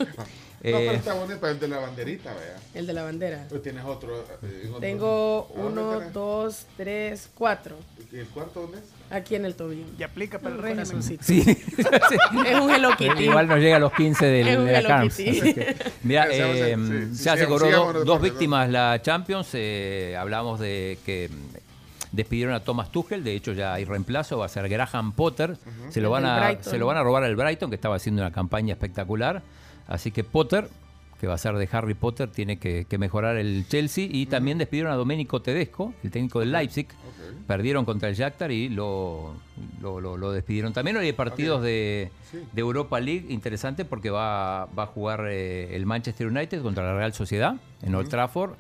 pero 0.62 0.78
Eh, 0.78 0.96
está 0.96 1.14
bonito 1.14 1.40
para 1.40 1.54
el 1.54 1.60
de 1.62 1.68
la 1.70 1.78
banderita, 1.80 2.34
vea. 2.34 2.58
El 2.74 2.88
de 2.88 2.92
la 2.94 3.04
bandera. 3.04 3.46
Pero 3.48 3.62
tienes 3.62 3.86
otro. 3.86 4.20
eh, 4.44 4.66
otro- 4.68 4.80
Tengo 4.82 5.50
¿A 5.56 5.62
dónde 5.62 5.82
uno, 5.82 5.98
tenés? 6.00 6.14
dos, 6.14 6.66
tres, 6.76 7.30
cuatro. 7.36 7.78
¿Y 8.12 8.18
el 8.18 8.28
cuarto 8.28 8.64
dónde 8.64 8.80
es? 8.80 8.84
Aquí 9.10 9.36
en 9.36 9.46
el 9.46 9.56
tobillo. 9.56 9.86
Y 9.98 10.04
aplica 10.04 10.38
para 10.40 10.56
el 10.56 10.62
régimen. 10.62 10.86
corazoncito. 10.86 11.24
sí. 11.24 11.40
Es 12.46 12.60
un 12.60 12.70
Hello 12.70 12.90
Kitty. 12.98 13.24
Igual 13.24 13.48
no 13.48 13.58
llega 13.58 13.78
a 13.78 13.80
los 13.80 13.94
15 13.94 14.26
del, 14.26 14.48
Es 14.48 14.58
un 14.58 14.66
de 14.66 14.72
la 14.74 14.80
Hello 14.80 14.88
Carms. 14.90 15.16
Kitty. 15.16 15.40
así 15.40 15.54
que- 15.54 15.76
Mira, 16.04 16.26
Sí, 16.28 16.34
sí, 16.34 16.40
eh, 16.42 16.76
sí, 16.78 17.16
sí, 17.18 17.24
ya 17.24 17.34
se 17.34 17.38
sigamos, 17.46 17.62
cobró 17.62 17.94
do- 17.94 18.04
dos 18.06 18.22
víctimas 18.22 18.70
la 18.70 19.02
Champions. 19.02 19.50
eh, 19.54 20.16
hablamos 20.20 20.60
de 20.60 20.98
que 21.06 21.30
mm, 21.32 21.56
despidieron 22.12 22.54
a 22.54 22.60
Thomas 22.62 22.92
Tuchel. 22.92 23.24
De 23.24 23.34
hecho, 23.34 23.54
ya 23.54 23.74
hay 23.74 23.86
reemplazo. 23.86 24.38
Va 24.40 24.46
a 24.46 24.50
ser 24.50 24.68
Graham 24.68 25.14
Potter. 25.14 25.56
se, 25.90 26.02
lo 26.02 26.10
van 26.10 26.26
a, 26.26 26.40
Brighton. 26.46 26.72
se 26.72 26.78
lo 26.78 26.86
van 26.88 26.98
a 26.98 27.04
robar 27.04 27.24
al 27.24 27.36
Brighton, 27.36 27.70
que 27.70 27.76
estaba 27.76 27.96
haciendo 27.96 28.22
una 28.22 28.32
campaña 28.32 28.74
espectacular. 28.74 29.42
Así 29.88 30.12
que 30.12 30.24
Potter, 30.26 30.68
que 31.20 31.28
va 31.28 31.34
a 31.34 31.38
ser 31.38 31.56
de 31.56 31.68
Harry 31.72 31.94
Potter, 31.96 32.30
tiene 32.30 32.58
que, 32.60 32.86
que 32.86 32.98
mejorar 32.98 33.38
el 33.38 33.66
Chelsea. 33.68 34.08
Y 34.10 34.28
también 34.28 34.58
despidieron 34.58 34.92
a 34.92 34.96
Domenico 34.96 35.42
Tedesco, 35.42 35.94
el 36.04 36.12
técnico 36.12 36.40
del 36.40 36.52
Leipzig. 36.52 36.88
Perdieron 37.48 37.86
contra 37.86 38.10
el 38.10 38.16
Shakhtar 38.16 38.52
y 38.52 38.70
lo, 38.70 39.34
lo, 39.82 40.00
lo- 40.02 40.18
lo 40.18 40.32
despidieron. 40.32 40.74
También 40.74 40.98
hoy 40.98 41.06
hay 41.08 41.14
partidos 41.14 41.62
de, 41.64 42.12
Sí. 42.32 42.40
de 42.52 42.62
Europa 42.62 43.00
League 43.00 43.26
interesante 43.30 43.86
porque 43.86 44.10
va, 44.10 44.66
va 44.78 44.84
a 44.84 44.88
jugar 44.88 45.26
eh, 45.30 45.76
el 45.76 45.86
Manchester 45.86 46.28
United 46.28 46.62
contra 46.62 46.84
la 46.86 46.96
Real 46.98 47.14
Sociedad 47.14 47.56
en 47.82 47.96
Old 47.96 48.10
Trafford. 48.10 48.52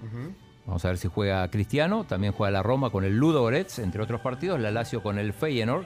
Vamos 0.65 0.83
a 0.83 0.87
ver 0.89 0.97
si 0.97 1.07
juega 1.07 1.47
Cristiano. 1.49 2.05
También 2.05 2.33
juega 2.33 2.51
la 2.51 2.63
Roma 2.63 2.89
con 2.89 3.03
el 3.03 3.17
Ludo 3.17 3.41
Goretz, 3.41 3.79
entre 3.79 4.01
otros 4.01 4.19
partidos. 4.21 4.59
La 4.59 4.71
Lazio 4.71 5.03
con 5.03 5.19
el 5.19 5.31
Feyenoord. 5.33 5.85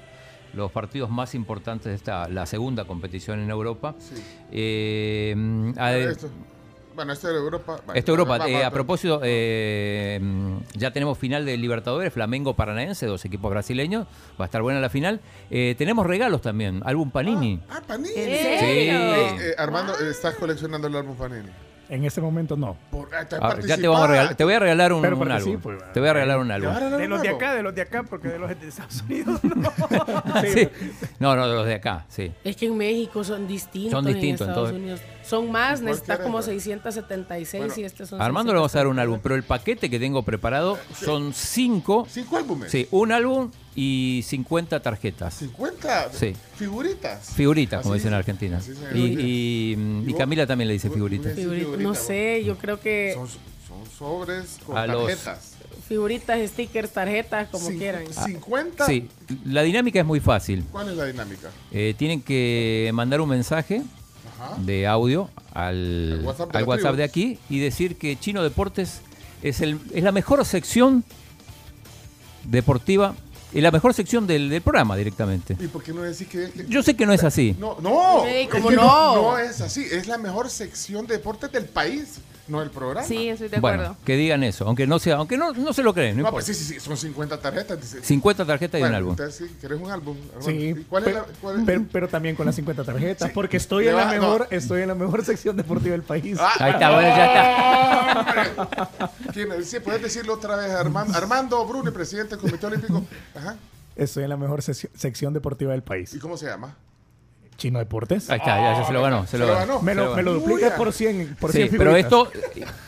Los 0.54 0.70
partidos 0.72 1.10
más 1.10 1.34
importantes 1.34 1.86
de 1.86 1.96
esta, 1.96 2.28
la 2.28 2.46
segunda 2.46 2.84
competición 2.86 3.40
en 3.40 3.50
Europa. 3.50 3.96
Sí. 4.00 4.16
Eh, 4.52 5.74
a-. 5.78 5.92
Bueno, 6.96 7.14
esto 7.14 7.30
era 7.30 7.38
Europa. 7.40 7.78
Bueno, 7.86 7.94
esto 8.00 8.12
Europa. 8.12 8.32
va, 8.38 8.46
va, 8.46 8.50
Eh, 8.50 8.64
a 8.64 8.72
propósito, 8.72 9.22
eh, 9.24 10.20
ya 10.76 10.92
tenemos 10.92 11.18
final 11.18 11.46
de 11.46 11.58
Libertadores, 11.58 12.12
Flamengo 12.14 12.54
Paranaense, 12.56 13.06
dos 13.06 13.24
equipos 13.26 13.50
brasileños. 13.50 14.08
Va 14.40 14.46
a 14.46 14.48
estar 14.48 14.62
buena 14.62 14.80
la 14.80 14.90
final. 14.90 15.22
Eh, 15.50 15.76
tenemos 15.78 16.06
regalos 16.06 16.42
también. 16.42 16.82
Álbum 16.86 17.10
Panini. 17.12 17.60
Ah, 17.70 17.82
Panini. 17.86 18.14
¿En 18.16 18.30
Eh, 18.30 18.58
serio? 18.60 19.42
eh, 19.42 19.56
Armando, 19.58 19.98
¿estás 20.00 20.36
coleccionando 20.36 20.88
el 20.88 20.96
álbum 20.96 21.16
Panini? 21.16 21.50
En 21.92 22.06
ese 22.06 22.22
momento 22.22 22.56
no. 22.56 22.78
Por, 22.90 23.14
ah, 23.14 23.28
te 23.28 23.36
Ah, 23.36 23.58
ya 23.68 23.76
te 23.76 23.86
vamos 23.86 24.06
a 24.06 24.08
regalar. 24.08 24.36
Te 24.36 24.46
voy 24.46 24.54
a 24.54 24.60
regalar 24.60 24.94
un, 24.94 25.02
Pero 25.02 25.18
un 25.18 25.30
álbum. 25.30 25.60
Te 25.94 26.00
voy 26.00 26.08
a 26.08 26.14
regalar 26.14 26.40
un 26.40 26.48
¿Te 26.48 26.54
álbum. 26.54 26.74
De 26.74 27.04
un 27.04 27.10
los 27.10 27.22
de 27.22 27.28
acá, 27.28 27.54
de 27.54 27.64
los 27.64 27.76
de 27.76 27.82
acá, 27.82 28.04
porque 28.04 28.30
de 28.30 28.40
los 28.40 28.50
de 28.50 28.66
Estados 28.66 29.02
Unidos 29.02 29.44
no. 29.44 29.74
Sí. 30.54 30.70
No, 31.20 31.36
no, 31.36 31.50
de 31.50 31.54
los 31.54 31.66
de 31.66 31.74
acá, 31.76 32.06
sí. 32.08 32.32
Es 32.46 32.56
que 32.56 32.68
en 32.68 32.78
México 32.78 33.26
son 33.26 33.46
distintos. 33.46 33.92
Son 33.92 34.06
distintos, 34.06 34.48
En 34.48 34.52
Estados 34.52 34.70
entonces. 34.70 35.02
Unidos. 35.02 35.02
Son 35.22 35.52
más, 35.52 35.82
¿Cuál 35.82 35.86
necesitas 35.86 36.06
quieres, 36.18 36.24
como 36.24 36.38
pues? 36.38 36.46
676 36.46 37.62
Bueno, 37.62 37.74
y 37.76 37.84
este 37.84 38.06
son 38.06 38.22
Armando 38.22 38.54
le 38.54 38.60
vamos 38.60 38.74
a 38.74 38.78
dar 38.78 38.88
un 38.88 38.98
álbum, 38.98 39.20
pero 39.22 39.36
el 39.36 39.44
paquete 39.44 39.90
que 39.90 40.00
tengo 40.00 40.24
preparado 40.24 40.78
son 40.94 41.34
cinco. 41.34 42.08
¿Cinco 42.10 42.38
álbumes? 42.38 42.72
Sí, 42.72 42.88
un 42.92 43.12
álbum 43.12 43.52
y 43.76 44.22
50 44.26 44.82
tarjetas. 44.82 45.42
¿50? 45.42 46.10
Sí. 46.12 46.34
¿Figuritas? 46.58 47.30
Figuritas, 47.34 47.82
como 47.84 47.94
dicen 47.96 48.10
en 48.10 48.16
Argentina. 48.16 48.60
Y, 48.94 49.00
y, 49.00 50.04
y? 50.08 50.14
Camila 50.14 50.46
también 50.46 50.68
le 50.68 50.74
dice 50.74 50.90
figuritas. 50.90 51.34
figurita, 51.36 51.78
no 51.78 51.96
sé, 51.96 52.44
yo 52.44 52.58
creo 52.58 52.80
que 52.80 53.14
Son, 53.16 53.28
son 53.30 53.98
sobres 53.98 54.58
con 54.66 54.78
A 54.78 54.86
los- 54.88 55.08
tarjetas. 55.08 55.54
figuritas, 55.88 56.50
stickers, 56.50 56.92
tarjetas, 56.92 57.48
como 57.50 57.70
Cin- 57.70 57.78
quieran. 57.78 58.06
¿50? 58.08 58.86
Sí, 58.86 59.08
la 59.46 59.62
dinámica 59.64 60.00
es 60.02 60.06
muy 60.06 60.20
fácil. 60.20 60.66
¿Cuál 60.72 60.90
es 60.90 60.98
la 60.98 61.06
dinámica? 61.06 61.50
Eh, 61.72 61.96
tienen 61.98 62.22
que 62.22 62.92
mandar 62.94 63.22
un 63.22 63.30
mensaje 63.30 63.84
Ajá. 64.38 64.58
de 64.62 64.86
audio 64.88 65.30
al, 65.54 66.18
Al 66.20 66.26
WhatsApp 66.26 66.52
de 66.52 66.58
al 66.58 66.64
WhatsApp 66.66 66.96
de 66.96 67.04
aquí 67.06 67.40
y 67.50 67.60
decir 67.60 67.96
que 67.98 68.18
Chino 68.20 68.44
Deportes 68.44 69.00
es, 69.44 69.62
el, 69.62 69.80
es 69.94 70.04
la 70.04 70.12
mejor 70.12 70.44
sección 70.46 71.04
deportiva 72.44 73.16
y 73.54 73.62
la 73.62 73.72
mejor 73.72 73.94
sección 73.94 74.28
del, 74.28 74.50
del 74.50 74.62
programa 74.62 74.96
directamente. 74.96 75.58
¿Y 75.60 75.68
por 75.68 75.84
qué 75.84 75.94
no 75.94 76.02
decís 76.02 76.28
que, 76.28 76.50
que- 76.52 76.66
Yo 76.68 76.82
sé 76.84 76.96
que 76.96 77.06
no 77.06 77.14
es 77.14 77.24
así. 77.24 77.56
No, 77.60 77.78
no. 77.82 78.26
Es 78.26 78.48
¿cómo 78.50 78.70
que 78.70 78.76
no? 78.76 79.16
no? 79.16 79.38
es 79.38 79.62
así. 79.62 79.86
Es 79.92 80.08
la 80.08 80.18
mejor 80.18 80.50
sección 80.50 81.06
de 81.08 81.16
deportes 81.18 81.52
del 81.52 81.66
país, 81.66 82.20
no 82.48 82.62
el 82.62 82.70
programa. 82.70 83.08
Sí, 83.08 83.30
estoy 83.30 83.48
de 83.50 83.58
acuerdo. 83.58 83.78
Bueno, 83.78 83.98
que 84.06 84.16
digan 84.18 84.44
eso, 84.44 84.66
aunque 84.66 84.86
no 84.88 85.00
sea, 85.00 85.16
aunque 85.18 85.38
no, 85.38 85.54
no 85.54 85.74
se 85.74 85.84
lo 85.84 85.94
creen, 85.94 86.18
no, 86.18 86.24
No, 86.24 86.32
pues 86.32 86.46
sí, 86.46 86.54
sí, 86.54 86.64
sí, 86.66 86.80
son 86.80 86.98
50 86.98 87.40
tarjetas. 87.40 87.80
dice. 87.80 88.04
50 88.04 88.46
tarjetas 88.46 88.80
y 88.80 88.82
Bueno, 88.82 88.94
un 88.94 88.98
álbum. 88.98 89.12
Entonces, 89.12 89.48
sí, 89.50 89.56
¿querés 89.62 89.80
un 89.80 89.92
álbum? 89.92 90.18
hermano? 90.34 90.46
Sí, 90.46 90.52
¿Y 90.52 90.74
¿Cuál 90.84 91.04
es 91.04 91.10
pero, 91.14 91.20
la, 91.28 91.34
cuál 91.40 91.60
es- 91.60 91.64
pero, 91.66 91.84
pero 91.92 92.08
también 92.08 92.36
con 92.36 92.46
las 92.46 92.56
50 92.56 92.84
tarjetas, 92.84 93.28
Sí. 93.30 93.34
porque 93.34 93.58
estoy 93.58 93.88
en, 93.88 93.96
la 93.96 94.06
va- 94.06 94.16
no. 94.16 94.22
mejor, 94.22 94.48
estoy 94.50 94.82
en 94.82 94.88
la 94.90 94.96
mejor 94.96 95.24
sección 95.24 95.56
deportiva 95.56 95.92
del 95.92 96.04
país. 96.04 96.38
Ah, 96.40 96.52
Ahí 96.60 96.72
está, 96.74 96.92
bueno, 96.92 97.08
ya 97.10 97.26
está. 97.26 99.12
¿Quién- 99.34 99.64
Sí, 99.66 99.80
puedes 99.80 100.02
decirlo 100.02 100.34
otra 100.36 100.56
vez, 100.56 100.72
Armando, 100.72 101.18
Armando 101.18 101.66
Bruni, 101.66 101.92
presidente 101.92 102.36
del 102.36 102.40
Comité 102.40 102.66
Olímpico. 102.66 103.04
Ajá. 103.36 103.56
Estoy 103.96 104.24
en 104.24 104.30
la 104.30 104.38
mejor 104.38 104.62
sec- 104.62 104.90
sección 104.96 105.34
deportiva 105.34 105.72
del 105.74 105.84
país. 105.84 106.14
¿Y 106.14 106.20
cómo 106.20 106.38
se 106.38 106.46
llama? 106.48 106.76
Chino 107.58 107.78
Deportes. 107.80 108.30
Ahí 108.30 108.40
está, 108.40 108.58
ya, 108.58 108.80
ya 108.80 108.88
se 108.88 108.94
lo 108.94 109.02
ganó. 109.04 109.24
Se, 109.26 109.32
Se 109.32 109.38
lo 109.38 109.46
lo 109.48 109.54
ganó. 109.54 109.68
ganó. 109.68 109.82
Me 109.84 109.94
lo, 109.94 110.16
me 110.16 110.24
lo 110.24 110.42
por 110.78 110.92
100, 110.94 111.36
por 111.40 111.52
Sí, 111.52 111.58
100 111.68 111.78
pero 111.78 111.96
esto 111.96 112.32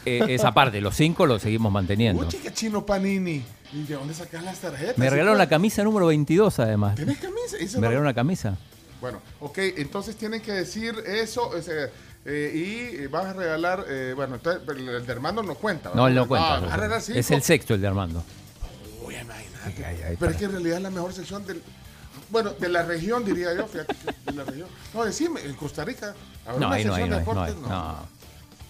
eh, 0.06 0.26
es 0.30 0.44
aparte, 0.44 0.82
los 0.82 0.96
cinco 0.96 1.26
los 1.28 1.42
seguimos 1.44 1.72
manteniendo. 1.72 2.24
Uy, 2.24 2.28
chica, 2.30 2.52
chino 2.52 2.86
Panini. 2.86 3.44
¿Y 3.72 3.84
de 3.84 3.96
dónde 3.96 4.14
sacas 4.14 4.44
las 4.44 4.60
tarjetas? 4.60 4.98
Me 4.98 5.06
¿Sí 5.06 5.10
regalaron 5.10 5.38
la 5.38 5.50
camisa 5.50 5.84
número 5.84 6.08
22 6.08 6.60
además. 6.60 6.96
¿Tenés 6.96 7.18
camisa? 7.20 7.58
Eso 7.58 7.78
Me 7.78 7.82
no- 7.82 7.88
regalaron 7.90 8.04
una 8.04 8.14
camisa. 8.14 8.58
Bueno, 9.02 9.20
ok, 9.42 9.58
entonces 9.78 10.16
tienen 10.16 10.42
que 10.42 10.52
decir 10.54 10.96
eso 11.06 11.50
o 11.50 11.62
sea, 11.62 11.90
eh, 12.25 12.51
y 12.53 13.03
eh, 13.03 13.08
vas 13.08 13.25
a 13.25 13.34
regalar, 13.34 13.86
eh, 13.89 14.13
bueno, 14.15 14.39
el 14.70 15.06
de 15.06 15.12
Armando 15.12 15.44
no 15.44 15.56
cuenta. 15.56 15.92
No, 15.94 16.08
él 16.08 16.15
no 16.15 16.24
Ah, 16.24 16.27
cuenta. 16.27 16.60
vas 16.62 16.72
a 16.74 16.75
regalar 16.77 17.01
cinco. 17.01 17.20
es 17.20 17.32
el 17.32 17.42
sexto 17.44 17.74
el 17.74 17.82
de 17.82 17.88
Armando. 17.88 18.24
Uy, 19.06 19.15
imagínate. 19.15 20.18
Pero 20.20 20.32
es 20.32 20.38
que 20.38 20.46
en 20.46 20.51
realidad 20.51 20.77
es 20.77 20.84
la 20.84 20.89
mejor 20.89 21.13
sección 21.13 21.46
del... 21.46 21.62
Bueno, 22.30 22.51
de 22.51 22.70
la 22.70 22.84
región 22.84 23.24
diría 23.25 23.53
yo, 23.53 23.68
fíjate, 23.68 23.96
de 24.25 24.32
la 24.34 24.44
región. 24.44 24.68
No, 24.94 25.03
decime, 25.06 25.42
en 25.42 25.53
Costa 25.53 25.84
Rica, 25.86 26.15
¿habrá 26.46 26.60
No, 26.60 26.68
una 26.68 26.75
ahí 26.77 26.86
no 26.86 26.94
hay, 26.96 26.98
de 26.98 27.03
hay, 27.03 27.10
no 27.10 27.15
hay. 27.15 27.20
deportes? 27.51 27.56
no. 27.58 27.68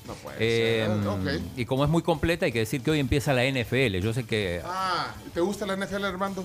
no 0.08 0.14
puede 0.22 0.38
Eh, 0.40 0.86
ser. 0.88 1.08
Ok. 1.08 1.42
Y 1.56 1.66
como 1.66 1.84
es 1.86 1.90
muy 1.90 2.02
completa, 2.02 2.46
hay 2.46 2.52
que 2.52 2.60
decir 2.60 2.82
que 2.82 2.92
hoy 2.92 3.00
empieza 3.00 3.32
la 3.34 3.46
NFL. 3.46 4.00
Yo 4.02 4.14
sé 4.14 4.26
que 4.26 4.62
Ah, 4.66 5.14
¿te 5.34 5.40
gusta 5.40 5.66
la 5.66 5.76
NFL, 5.78 6.04
Armando? 6.04 6.44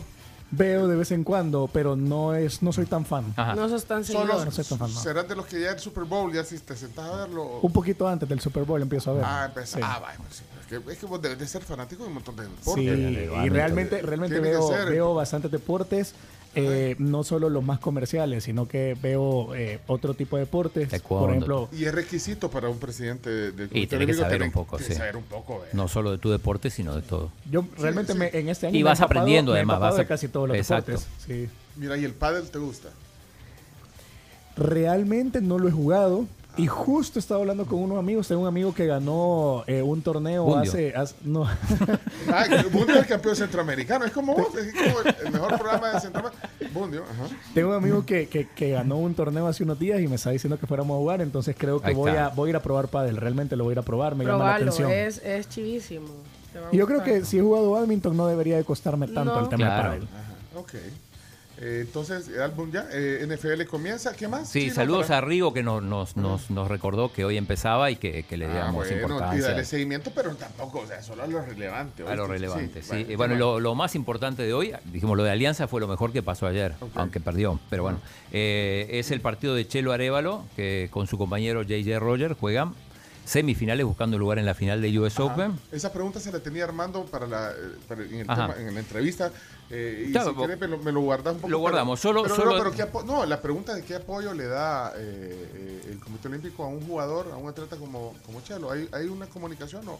Veo 0.51 0.89
de 0.89 0.97
vez 0.97 1.11
en 1.13 1.25
cuando, 1.25 1.69
pero 1.71 1.95
no 1.95 2.35
es 2.35 2.63
no 2.63 2.73
soy 2.73 2.87
tan 2.87 3.05
fan. 3.05 3.35
Ajá. 3.37 3.55
No 3.55 3.69
sos 3.69 3.85
tan 3.85 4.03
seguidor. 4.05 4.45
no 4.47 4.51
soy 4.51 4.65
tan 4.65 4.79
fan, 4.79 4.93
no. 4.95 5.01
serás 5.01 5.29
de 5.29 5.37
los 5.37 5.45
que 5.47 5.61
ya 5.61 5.73
el 5.73 5.79
Super 5.79 6.05
Bowl, 6.05 6.33
ya 6.33 6.43
si 6.43 6.59
te 6.59 6.75
sentás 6.75 7.05
a 7.11 7.17
verlo. 7.17 7.43
o- 7.43 7.61
Un 7.61 7.73
poquito 7.73 8.09
antes 8.09 8.27
del 8.29 8.41
Super 8.41 8.65
Bowl 8.65 8.81
empiezo 8.81 9.11
a 9.11 9.15
ver. 9.15 9.25
Ah, 9.27 9.45
empezó. 9.47 9.77
Sí. 9.77 9.83
Ah, 9.85 9.99
vaya, 10.01 10.17
pues 10.19 10.37
sí. 10.37 10.45
Es 10.61 10.67
que, 10.67 10.93
es 10.93 10.99
que 10.99 11.07
vos 11.07 11.21
debes 11.21 11.39
de 11.39 11.47
ser 11.47 11.63
fanático 11.63 12.03
de 12.03 12.09
un 12.09 12.15
montón 12.15 12.37
de 12.37 12.45
Sí, 12.45 12.87
deportes. 12.87 13.45
y 13.45 13.49
realmente, 13.51 14.01
realmente 14.03 14.37
Tiene 14.37 14.51
que 14.51 14.57
veo, 14.57 14.69
ser. 14.69 14.89
veo 14.91 15.15
bastantes 15.15 15.51
deportes, 15.51 16.15
eh, 16.55 16.97
no 16.99 17.23
solo 17.25 17.49
los 17.51 17.63
más 17.63 17.79
comerciales, 17.79 18.45
sino 18.45 18.67
que 18.67 18.97
veo 19.01 19.55
eh, 19.55 19.81
otro 19.87 20.15
tipo 20.15 20.37
de 20.37 20.45
deportes. 20.45 20.89
Taekwondo. 20.89 21.21
Por 21.27 21.31
ejemplo, 21.31 21.69
Y 21.73 21.85
es 21.85 21.95
requisito 21.95 22.51
para 22.51 22.69
un 22.69 22.79
presidente 22.79 23.31
del 23.31 23.67
Y 23.67 23.69
Comité 23.69 23.71
tiene 23.71 23.89
que 23.89 23.95
Olímpico 23.97 24.17
saber 24.23 24.33
tener- 24.39 24.49
un 24.49 24.53
poco, 24.53 24.77
tiene 24.77 24.89
que 24.89 24.95
sí. 24.95 24.99
saber 24.99 25.17
un 25.17 25.23
poco, 25.25 25.65
eh. 25.65 25.69
no 25.73 25.89
solo 25.89 26.11
de 26.11 26.19
tu 26.19 26.31
deporte, 26.31 26.71
sino 26.71 26.95
de 26.97 27.03
todo. 27.03 27.31
yo 27.51 27.65
realmente 27.79 28.13
sí. 28.15 28.19
Me, 28.19 28.31
en 28.33 28.49
este 28.49 28.67
año 28.67 28.75
Y 28.77 28.79
me 28.79 28.81
he 28.81 28.85
vas 28.91 28.99
empapado- 29.01 29.05
aprendiendo, 29.21 29.53
me 29.53 29.59
he 29.59 29.61
además, 29.61 29.75
empapado 29.77 29.91
vas 29.93 29.97
de 29.99 30.03
a- 30.03 30.09
casi 30.09 30.29
todos 30.29 30.49
los 30.49 30.57
Exacto. 30.57 30.93
deportes. 30.93 31.13
Sí. 31.27 31.49
Mira, 31.77 31.97
¿y 31.97 32.05
el 32.05 32.13
pádel 32.15 32.51
te 32.51 32.59
gusta? 32.59 32.89
Realmente 34.57 35.41
no 35.41 35.59
lo 35.59 35.69
he 35.69 35.73
jugado. 35.73 36.27
Y 36.57 36.67
justo 36.67 37.21
estaba 37.21 37.41
hablando 37.41 37.67
con 37.67 37.79
unos 37.79 37.99
amigos. 38.01 38.27
Tengo 38.27 38.41
un 38.43 38.49
amigo 38.49 38.75
que 38.75 38.85
ganó 38.87 39.63
eh, 39.69 39.81
un 39.81 40.03
torneo 40.03 40.43
Bundio. 40.43 40.63
hace, 40.73 40.93
hace- 40.95 41.15
No. 41.23 41.45
Ah, 42.33 42.47
Bundio 42.73 42.95
es 42.97 43.01
el 43.03 43.07
campeón 43.07 43.37
centroamericano. 43.37 44.05
Es 44.05 44.11
como 44.11 44.35
vos, 44.35 44.49
es 44.57 44.73
como 44.75 45.01
el- 45.03 45.33
mejor 45.33 45.57
programa 45.57 45.93
de 45.93 46.01
Centroamérica. 46.01 46.49
Bundio, 46.75 47.05
ajá. 47.05 47.33
Tengo 47.55 47.69
un 47.71 47.75
amigo 47.77 48.05
que, 48.05 48.27
que- 48.27 48.49
que 48.49 48.71
ganó 48.71 48.97
un 48.97 49.15
torneo 49.15 49.47
hace 49.47 49.63
unos 49.63 49.79
días 49.79 50.01
y 50.01 50.09
me 50.09 50.17
está 50.17 50.31
diciendo 50.31 50.59
que 50.59 50.67
fuéramos 50.67 50.97
a 50.97 50.99
jugar. 50.99 51.21
Entonces 51.21 51.55
creo 51.57 51.81
que 51.81 51.93
voy 51.95 52.11
a, 52.11 52.29
voy 52.31 52.49
a 52.49 52.51
ir 52.51 52.57
a 52.57 52.61
probar 52.63 52.89
pádel. 52.89 53.17
Realmente 53.19 53.55
lo 53.55 53.63
voy 53.63 53.71
a 53.71 53.75
ir 53.75 53.79
a 53.79 53.83
probar. 53.83 54.17
Me 54.17 54.25
llama 54.25 54.45
la 54.45 54.55
atención. 54.57 54.91
es, 54.91 55.19
es 55.25 55.49
chivísimo. 55.49 56.09
Yo 56.73 56.87
creo 56.89 57.05
que 57.05 57.25
si 57.25 57.39
he 57.39 57.43
jugado 57.43 57.71
badminton 57.71 58.17
no 58.17 58.27
debería 58.27 58.57
de 58.57 58.65
costarme 58.65 59.07
tanto 59.07 59.33
No. 59.35 59.41
el 59.41 59.49
tema 59.49 59.67
Claro. 59.67 59.91
de 59.93 59.99
pádel. 60.01 60.09
Ajá, 60.13 60.59
ok. 60.61 60.73
Eh, 61.61 61.81
entonces, 61.87 62.29
el 62.29 62.41
álbum 62.41 62.71
ya, 62.71 62.87
eh, 62.93 63.27
NFL 63.27 63.65
comienza. 63.67 64.15
¿Qué 64.15 64.29
más? 64.29 64.49
Sí, 64.49 64.63
Chino, 64.63 64.75
saludos 64.75 65.07
para- 65.07 65.19
a 65.19 65.21
Rigo 65.23 65.53
que 65.53 65.63
nos, 65.63 65.83
nos, 65.83 66.17
nos, 66.17 66.51
nos 66.51 66.69
recordó 66.69 67.13
que 67.13 67.25
hoy 67.25 67.37
empezaba 67.37 67.91
y 67.91 67.97
que, 67.97 68.23
que 68.23 68.37
le 68.37 68.47
Ah, 68.47 68.71
bueno, 68.73 68.91
y 68.91 68.95
importancia 68.95 69.49
darle 69.49 69.65
seguimiento, 69.65 70.13
pero 70.15 70.35
tampoco, 70.37 70.81
o 70.81 70.87
sea, 70.87 71.03
solo 71.03 71.25
a 71.25 71.27
lo 71.27 71.45
relevante. 71.45 72.03
a 72.05 72.15
lo 72.15 72.23
¿oíste? 72.23 72.33
relevante. 72.33 72.83
Sí, 72.83 73.05
¿qué 73.05 73.13
Y 73.13 73.17
bueno, 73.17 73.35
lo, 73.35 73.59
lo 73.61 73.75
más 73.75 73.95
importante 73.97 74.43
de 74.45 74.53
hoy, 74.55 74.73
dijimos, 74.85 75.17
lo 75.17 75.25
de 75.25 75.31
Alianza 75.33 75.67
fue 75.67 75.81
lo 75.81 75.89
mejor 75.89 76.13
que 76.13 76.23
pasó 76.23 76.47
ayer, 76.47 76.75
aunque 76.95 77.19
perdió. 77.21 77.59
Pero 77.71 77.83
bueno, 77.83 78.01
eh, 78.33 78.87
es 78.91 79.11
el 79.11 79.21
partido 79.21 79.55
de 79.55 79.67
Chelo 79.67 79.93
Arevalo, 79.93 80.45
que 80.55 80.89
con 80.93 81.07
su 81.09 81.19
compañero 81.19 81.63
JJ 81.63 81.99
Roger 81.99 82.35
juegan 82.35 82.75
semifinales 83.29 83.85
buscando 83.85 84.17
lugar 84.19 84.39
en 84.39 84.47
la 84.47 84.55
final 84.55 84.81
de 84.81 84.99
US 84.99 85.15
Ajá. 85.21 85.25
Open. 85.33 85.59
Esa 85.71 85.93
pregunta 85.93 86.19
se 86.19 86.33
la 86.33 86.41
tenía 86.41 86.65
Armando 86.65 87.05
para 87.05 87.27
la, 87.27 87.51
eh, 87.51 87.55
para- 87.87 88.03
en, 88.03 88.15
el 88.15 88.27
tema- 88.27 88.55
en 88.59 88.75
la 88.75 88.81
entrevista. 88.81 89.31
eh, 89.71 90.07
y 90.09 90.13
Claro, 90.13 90.31
si 90.31 90.37
quieres 90.37 90.59
me 90.59 90.67
lo, 90.67 90.79
me 90.79 90.93
lo 90.93 91.01
guardas 91.03 91.35
un 91.35 91.41
poco. 91.41 91.49
Lo 91.51 91.59
pero- 91.59 91.61
guardamos, 91.61 92.01
solo- 92.01 92.23
pero, 92.23 92.35
solo- 92.35 92.53
No, 92.53 92.59
pero 92.59 92.71
¿qué 92.73 92.83
apo- 92.83 93.03
no, 93.05 93.27
la 93.27 93.41
pregunta 93.43 93.75
de 93.75 93.83
qué 93.85 93.97
apoyo 93.97 94.33
le 94.33 94.47
da 94.47 94.93
eh, 94.97 95.01
eh, 95.55 95.89
el 95.91 95.99
Comité 96.01 96.29
Olímpico 96.29 96.65
a 96.65 96.69
un 96.69 96.81
jugador, 96.87 97.29
a 97.33 97.37
un 97.37 97.49
atleta 97.51 97.77
como, 97.77 98.15
como 98.25 98.41
Chelo. 98.41 98.71
¿Hay, 98.71 98.89
¿Hay 98.93 99.07
una 99.09 99.27
comunicación 99.27 99.87
o, 99.89 99.99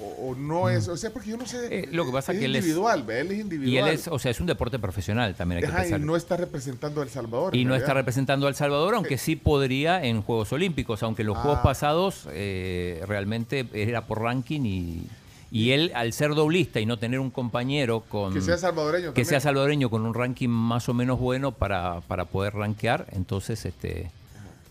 o, 0.00 0.30
o 0.30 0.34
no 0.34 0.68
es? 0.68 0.88
O 0.88 0.96
sea, 0.96 1.10
porque 1.12 1.30
yo 1.30 1.36
no 1.36 1.46
sé. 1.46 1.58
Mm. 1.68 1.72
Eh, 1.72 1.88
lo 1.92 2.04
que 2.06 2.12
pasa 2.12 2.32
es 2.32 2.38
que 2.38 2.44
él 2.44 2.56
es- 2.56 2.62
individual, 2.64 3.04
él 3.10 3.30
es 3.32 3.38
individual. 3.40 3.68
Y 3.68 3.78
él 3.78 3.88
es, 3.88 4.08
o 4.08 4.18
sea, 4.18 4.30
es 4.30 4.40
un 4.40 4.46
deporte 4.46 4.78
profesional 4.78 5.34
también 5.34 5.58
hay 5.58 5.68
que 5.70 5.74
Ajá, 5.76 5.96
y 5.96 6.00
no 6.00 6.16
está 6.16 6.36
representando 6.36 7.00
a 7.00 7.04
El 7.04 7.10
Salvador. 7.10 7.54
Y 7.56 7.64
no 7.64 7.74
está 7.74 7.94
representando 7.94 8.46
a 8.46 8.48
El 8.48 8.54
Salvador, 8.54 8.94
aunque 8.94 9.18
sí 9.18 9.36
podría 9.36 10.04
en 10.04 10.22
Juegos 10.22 10.52
Olímpicos, 10.52 11.02
aunque 11.02 11.22
en 11.22 11.28
los 11.28 11.36
Ah. 11.38 11.40
Juegos 11.42 11.60
pasados 11.60 12.28
eh, 12.32 13.02
realmente 13.06 13.66
era 13.72 14.06
por 14.06 14.20
ranking 14.22 14.60
y, 14.64 15.06
y 15.50 15.70
él, 15.70 15.92
al 15.94 16.12
ser 16.12 16.34
doblista 16.34 16.80
y 16.80 16.86
no 16.86 16.98
tener 16.98 17.20
un 17.20 17.30
compañero 17.30 18.00
con 18.08 18.34
Que 18.34 18.40
sea 18.40 18.58
salvadoreño. 18.58 19.04
que 19.06 19.22
también. 19.22 19.26
sea 19.26 19.40
salvadoreño 19.40 19.90
con 19.90 20.04
un 20.04 20.12
ranking 20.14 20.48
más 20.48 20.88
o 20.88 20.94
menos 20.94 21.18
bueno 21.20 21.52
para, 21.52 22.00
para 22.02 22.24
poder 22.24 22.54
rankear, 22.54 23.06
entonces 23.12 23.64
este 23.64 24.10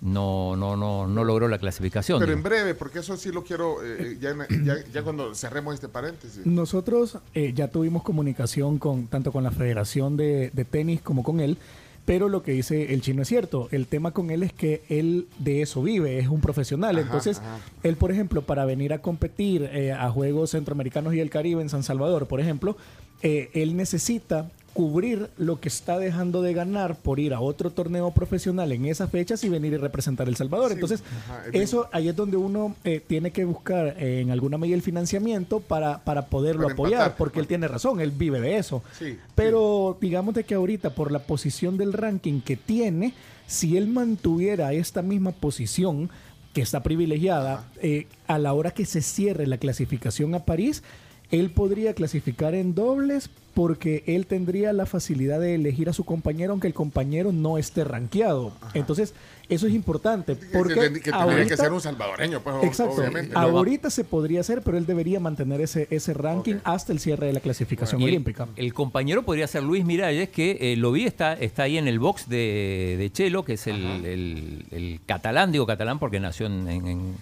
no, 0.01 0.55
no, 0.55 0.75
no, 0.75 1.07
no 1.07 1.23
logró 1.23 1.47
la 1.47 1.57
clasificación. 1.57 2.19
Pero 2.19 2.31
digo. 2.31 2.37
en 2.39 2.43
breve, 2.43 2.75
porque 2.75 2.99
eso 2.99 3.17
sí 3.17 3.31
lo 3.31 3.43
quiero, 3.43 3.77
eh, 3.83 4.17
ya, 4.19 4.31
en- 4.31 4.65
ya, 4.65 4.75
ya 4.93 5.03
cuando 5.03 5.33
cerremos 5.35 5.73
este 5.73 5.87
paréntesis. 5.89 6.45
Nosotros 6.45 7.17
eh, 7.33 7.53
ya 7.55 7.69
tuvimos 7.69 8.03
comunicación 8.03 8.77
con 8.77 9.07
tanto 9.07 9.31
con 9.31 9.43
la 9.43 9.51
Federación 9.51 10.17
de, 10.17 10.51
de 10.53 10.65
Tenis 10.65 11.01
como 11.01 11.23
con 11.23 11.39
él, 11.39 11.57
pero 12.05 12.29
lo 12.29 12.43
que 12.43 12.51
dice 12.51 12.93
el 12.93 13.01
chino 13.01 13.23
es 13.23 13.27
cierto. 13.27 13.67
El 13.71 13.87
tema 13.87 14.11
con 14.11 14.29
él 14.29 14.43
es 14.43 14.53
que 14.53 14.83
él 14.89 15.27
de 15.39 15.63
eso 15.63 15.81
vive, 15.81 16.19
es 16.19 16.27
un 16.27 16.39
profesional. 16.39 16.95
Ajá, 16.97 17.05
Entonces, 17.05 17.39
ajá. 17.39 17.57
él, 17.81 17.95
por 17.95 18.11
ejemplo, 18.11 18.43
para 18.43 18.63
venir 18.65 18.93
a 18.93 18.99
competir 19.01 19.63
eh, 19.73 19.91
a 19.91 20.11
Juegos 20.11 20.51
Centroamericanos 20.51 21.15
y 21.15 21.19
el 21.19 21.31
Caribe 21.31 21.61
en 21.63 21.69
San 21.69 21.81
Salvador, 21.81 22.27
por 22.27 22.39
ejemplo, 22.39 22.77
eh, 23.23 23.49
él 23.53 23.75
necesita 23.75 24.51
cubrir 24.75 25.29
lo 25.37 25.61
que 25.61 25.69
está 25.69 25.97
dejando 25.97 26.41
de 26.41 26.53
ganar 26.53 26.97
por 26.97 27.21
ir 27.21 27.33
a 27.33 27.39
otro 27.39 27.71
torneo 27.71 28.11
profesional 28.11 28.73
en 28.73 28.83
esas 28.87 29.09
fechas 29.09 29.41
y 29.45 29.49
venir 29.49 29.71
y 29.71 29.77
representar 29.77 30.27
El 30.27 30.35
Salvador. 30.35 30.67
Sí, 30.67 30.73
Entonces, 30.73 31.01
ajá, 31.29 31.43
eso 31.53 31.87
ahí 31.93 32.09
es 32.09 32.15
donde 32.17 32.35
uno 32.35 32.75
eh, 32.83 33.01
tiene 33.07 33.31
que 33.31 33.45
buscar 33.45 33.95
eh, 33.97 34.19
en 34.19 34.31
alguna 34.31 34.57
medida 34.57 34.75
el 34.75 34.81
financiamiento 34.81 35.61
para, 35.61 36.03
para 36.03 36.25
poderlo 36.25 36.63
Para 36.63 36.73
apoyar, 36.73 36.99
empatar. 37.03 37.17
porque 37.17 37.39
él 37.39 37.47
tiene 37.47 37.69
razón, 37.69 38.01
él 38.01 38.11
vive 38.11 38.41
de 38.41 38.57
eso. 38.57 38.83
Sí, 38.99 39.17
Pero 39.33 39.97
digamos 40.01 40.35
de 40.35 40.43
que 40.43 40.55
ahorita, 40.55 40.89
por 40.89 41.09
la 41.09 41.19
posición 41.19 41.77
del 41.77 41.93
ranking 41.93 42.41
que 42.41 42.57
tiene, 42.57 43.13
si 43.47 43.77
él 43.77 43.87
mantuviera 43.87 44.73
esta 44.73 45.01
misma 45.01 45.31
posición, 45.31 46.09
que 46.53 46.61
está 46.61 46.83
privilegiada, 46.83 47.63
eh, 47.81 48.07
a 48.27 48.37
la 48.39 48.51
hora 48.51 48.71
que 48.71 48.85
se 48.85 49.01
cierre 49.01 49.47
la 49.47 49.57
clasificación 49.57 50.35
a 50.35 50.39
París, 50.43 50.83
él 51.31 51.49
podría 51.49 51.93
clasificar 51.93 52.53
en 52.55 52.75
dobles 52.75 53.29
porque 53.53 54.03
él 54.05 54.25
tendría 54.25 54.73
la 54.73 54.85
facilidad 54.85 55.39
de 55.39 55.55
elegir 55.55 55.87
a 55.87 55.93
su 55.93 56.03
compañero 56.03 56.51
aunque 56.51 56.67
el 56.67 56.73
compañero 56.73 57.31
no 57.31 57.57
esté 57.57 57.85
rankeado. 57.85 58.51
Entonces, 58.73 59.13
eso 59.47 59.67
es 59.67 59.73
importante. 59.73 60.37
Que- 60.37 60.45
Porque 60.47 60.73
que, 60.73 60.79
que 60.79 60.89
tendría 60.89 61.01
que 61.03 61.13
ahorita- 61.13 61.55
ser 61.57 61.71
un 61.71 61.79
salvadoreño, 61.79 62.41
pues, 62.41 62.55
Exacto. 62.63 62.95
obviamente. 62.95 63.31
Ahorita 63.33 63.89
se 63.89 64.03
podría 64.03 64.41
hacer, 64.41 64.61
pero 64.61 64.77
él 64.77 64.85
debería 64.85 65.21
mantener 65.21 65.61
ese, 65.61 65.87
ese 65.89 66.13
ranking 66.13 66.55
hasta 66.65 66.91
el 66.91 66.99
cierre 66.99 67.27
de 67.27 67.33
la 67.33 67.39
clasificación 67.39 68.01
el- 68.01 68.09
olímpica. 68.09 68.47
El, 68.57 68.73
compañero 68.73 69.23
podría 69.23 69.47
ser 69.47 69.63
Luis 69.63 69.85
Miralles, 69.85 70.27
que 70.29 70.57
eh, 70.59 70.75
lo 70.75 70.91
vi, 70.91 71.05
está, 71.05 71.33
está 71.33 71.63
ahí 71.63 71.77
en 71.77 71.87
el 71.87 71.97
box 71.99 72.27
de, 72.27 72.95
de 72.99 73.09
Chelo, 73.13 73.45
que 73.45 73.53
es 73.53 73.67
el, 73.67 74.05
el- 74.05 74.65
el 74.71 74.99
catalán, 75.05 75.53
digo 75.53 75.65
catalán 75.65 75.97
porque 75.97 76.19
nació 76.19 76.47
en, 76.47 76.67
en- 76.67 77.15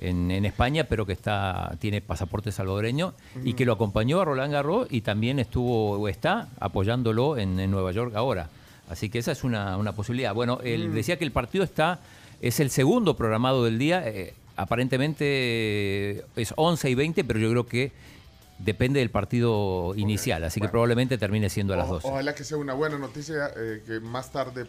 en- 0.00 0.30
en- 0.30 0.44
España, 0.44 0.84
pero 0.84 1.06
que 1.06 1.12
está 1.12 1.76
tiene 1.80 2.00
pasaporte 2.00 2.52
salvadoreño, 2.52 3.14
y 3.44 3.54
que 3.54 3.64
lo 3.64 3.72
acompañó 3.72 4.20
a 4.20 4.24
Roland 4.24 4.52
Garros 4.52 4.86
y 4.90 5.00
también 5.00 5.38
estuvo 5.38 5.92
o 5.98 6.08
está 6.08 6.48
apoyándolo 6.60 7.36
en, 7.38 7.58
en 7.60 7.70
Nueva 7.70 7.92
York 7.92 8.14
ahora. 8.14 8.48
Así 8.88 9.08
que 9.10 9.18
esa 9.18 9.32
es 9.32 9.42
una, 9.44 9.76
una 9.76 9.92
posibilidad. 9.92 10.32
Bueno, 10.34 10.60
él 10.62 10.94
decía 10.94 11.18
que 11.18 11.24
el 11.24 11.32
partido 11.32 11.64
está, 11.64 11.98
es 12.40 12.60
el 12.60 12.70
segundo 12.70 13.16
programado 13.16 13.64
del 13.64 13.78
día. 13.78 14.02
eh, 14.06 14.34
aparentemente 14.58 16.24
es 16.36 16.52
11 16.56 16.90
y 16.90 16.94
20, 16.94 17.24
pero 17.24 17.38
yo 17.38 17.50
creo 17.50 17.66
que 17.66 17.92
depende 18.58 19.00
del 19.00 19.10
partido 19.10 19.92
inicial, 19.96 20.42
así 20.44 20.60
que 20.60 20.68
probablemente 20.68 21.18
termine 21.18 21.50
siendo 21.50 21.74
a 21.74 21.76
las 21.76 21.88
O- 21.90 21.94
12. 21.94 22.08
Ojalá 22.08 22.34
que 22.34 22.42
sea 22.44 22.56
una 22.56 22.72
buena 22.72 22.98
noticia, 22.98 23.50
eh, 23.56 23.82
que 23.86 24.00
más 24.00 24.32
tarde 24.32 24.64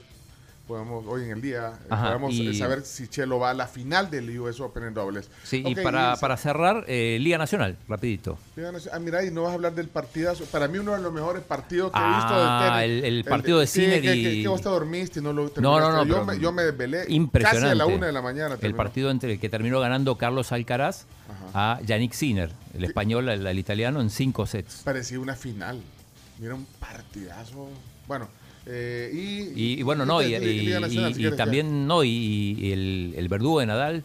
podamos, 0.67 1.05
hoy 1.07 1.23
en 1.23 1.31
el 1.31 1.41
día, 1.41 1.73
eh, 1.83 1.87
Ajá, 1.89 2.03
podamos 2.07 2.31
eh, 2.33 2.43
y- 2.43 2.53
saber 2.57 2.81
si 2.83 3.07
Chelo 3.07 3.39
va 3.39 3.51
a 3.51 3.53
la 3.53 3.67
final 3.67 4.11
del 4.11 4.37
US 4.39 4.59
Open 4.59 4.83
en 4.83 4.93
dobles. 4.93 5.29
Sí, 5.43 5.63
Ok, 5.65 5.71
y 5.71 5.75
para, 5.75 6.15
y- 6.15 6.19
para 6.19 6.35
cerrar, 6.37 6.83
eh, 6.87 7.17
Liga 7.21 7.37
Nacional, 7.37 7.77
rapidito. 7.87 8.37
Ah, 8.91 8.99
mira, 8.99 9.23
y 9.23 9.31
no 9.31 9.43
vas 9.43 9.51
a 9.51 9.53
hablar 9.55 9.73
del 9.73 9.87
partidazo. 9.87 10.43
Para 10.45 10.67
mí, 10.67 10.77
uno 10.77 10.91
de 10.93 11.01
los 11.01 11.13
mejores 11.13 11.41
partidos 11.43 11.91
que 11.91 11.97
he 11.97 12.01
Ah, 12.03 12.17
visto 12.17 12.35
de 12.41 12.87
tenis. 12.87 13.03
el- 13.05 13.17
el 13.17 13.23
partido 13.23 13.59
de 13.59 13.67
sí, 13.67 13.81
Sinner 13.81 14.01
que, 14.01 14.15
y- 14.15 14.23
que- 14.23 14.41
que 14.41 14.47
vos 14.47 14.61
te 14.61 14.69
dormiste 14.69 15.19
y 15.19 15.23
no 15.23 15.31
lo 15.33 15.43
No, 15.43 15.49
terminaste. 15.49 15.81
no, 15.81 15.91
no. 15.97 16.05
Yo, 16.05 16.13
pero 16.15 16.25
me, 16.25 16.39
yo 16.39 16.51
me 16.51 16.63
desvelé 16.63 17.05
Impresionante. 17.07 17.67
casi 17.69 17.71
a 17.71 17.75
la 17.75 17.85
una 17.85 18.05
de 18.07 18.11
la 18.11 18.21
mañana. 18.21 18.53
El 18.55 18.59
terminó. 18.59 18.77
partido 18.77 19.09
entre 19.11 19.33
el 19.33 19.39
que 19.39 19.49
terminó 19.49 19.79
ganando 19.79 20.17
Carlos 20.17 20.51
Alcaraz 20.51 21.05
a 21.53 21.79
Yannick 21.85 22.11
Sinner, 22.13 22.51
el 22.73 22.83
español, 22.83 23.29
el, 23.29 23.47
el 23.47 23.59
italiano, 23.59 24.01
en 24.01 24.09
cinco 24.09 24.45
sets. 24.45 24.81
Parecía 24.83 25.19
una 25.19 25.35
final. 25.35 25.81
Mira, 26.39 26.55
un 26.55 26.65
partidazo. 26.79 27.69
Bueno, 28.07 28.27
Eh, 28.69 29.09
y, 29.13 29.75
Y, 29.75 29.79
y 29.79 29.83
bueno, 29.83 30.05
no, 30.05 30.21
y, 30.21 30.33
Nacional, 30.79 31.13
si 31.15 31.31
también 31.31 31.87
no, 31.87 32.03
y, 32.03 32.09
y 32.59 32.71
el, 32.73 33.13
el 33.17 33.27
verdugo 33.29 33.59
de 33.59 33.65
Nadal, 33.65 34.03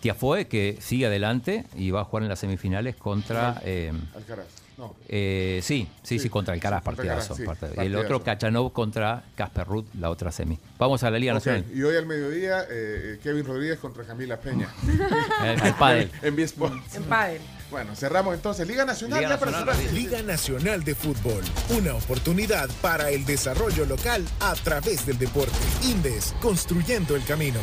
Tiafoe, 0.00 0.46
que 0.46 0.76
sigue 0.80 1.06
adelante 1.06 1.64
y 1.76 1.90
va 1.90 2.00
a 2.02 2.04
jugar 2.04 2.22
en 2.22 2.28
las 2.28 2.38
semifinales 2.38 2.96
contra. 2.96 3.60
eh. 3.64 3.92
Alcaraz. 4.14 4.46
No. 4.78 4.94
eh, 5.08 5.58
sí, 5.64 5.88
sí, 6.04 6.18
sí, 6.18 6.18
Sí, 6.20 6.28
contra 6.28 6.54
Alcaraz, 6.54 6.84
partidazo. 6.84 7.34
Sí, 7.34 7.42
partidazo. 7.42 7.80
el 7.82 7.96
otro. 7.96 8.22
Kachanov 8.22 8.72
contra 8.72 9.24
Casper 9.34 9.66
Ruth, 9.66 9.86
la 9.98 10.08
otra 10.08 10.30
semi. 10.30 10.56
Vamos 10.78 11.02
a 11.02 11.10
la 11.10 11.18
Liga 11.18 11.34
Nacional. 11.34 11.64
Y 11.74 11.82
hoy 11.82 11.96
al 11.96 12.06
mediodía, 12.06 12.64
eh, 12.70 13.18
Kevin 13.20 13.44
Rodríguez 13.44 13.80
contra 13.80 14.04
Camila 14.04 14.38
Peña. 14.40 14.68
El, 15.44 15.60
el 15.66 15.74
pádel. 15.74 16.10
en 16.22 16.36
B-Sports. 16.36 16.94
En 16.94 17.02
pádel. 17.02 17.40
Bueno, 17.70 17.94
cerramos 17.94 18.34
entonces. 18.34 18.66
Liga 18.66 18.84
Nacional. 18.86 19.18
Liga 19.20 19.28
ya 19.30 19.36
Nacional, 19.36 19.76
cerrar. 19.76 19.92
Liga 19.92 20.22
Nacional 20.22 20.84
de 20.84 20.94
Fútbol, 20.94 21.44
una 21.76 21.94
oportunidad 21.94 22.68
para 22.80 23.10
el 23.10 23.26
desarrollo 23.26 23.84
local 23.84 24.24
a 24.40 24.54
través 24.54 25.04
del 25.04 25.18
deporte. 25.18 25.52
Indes, 25.84 26.34
construyendo 26.40 27.14
el 27.14 27.24
camino. 27.24 27.60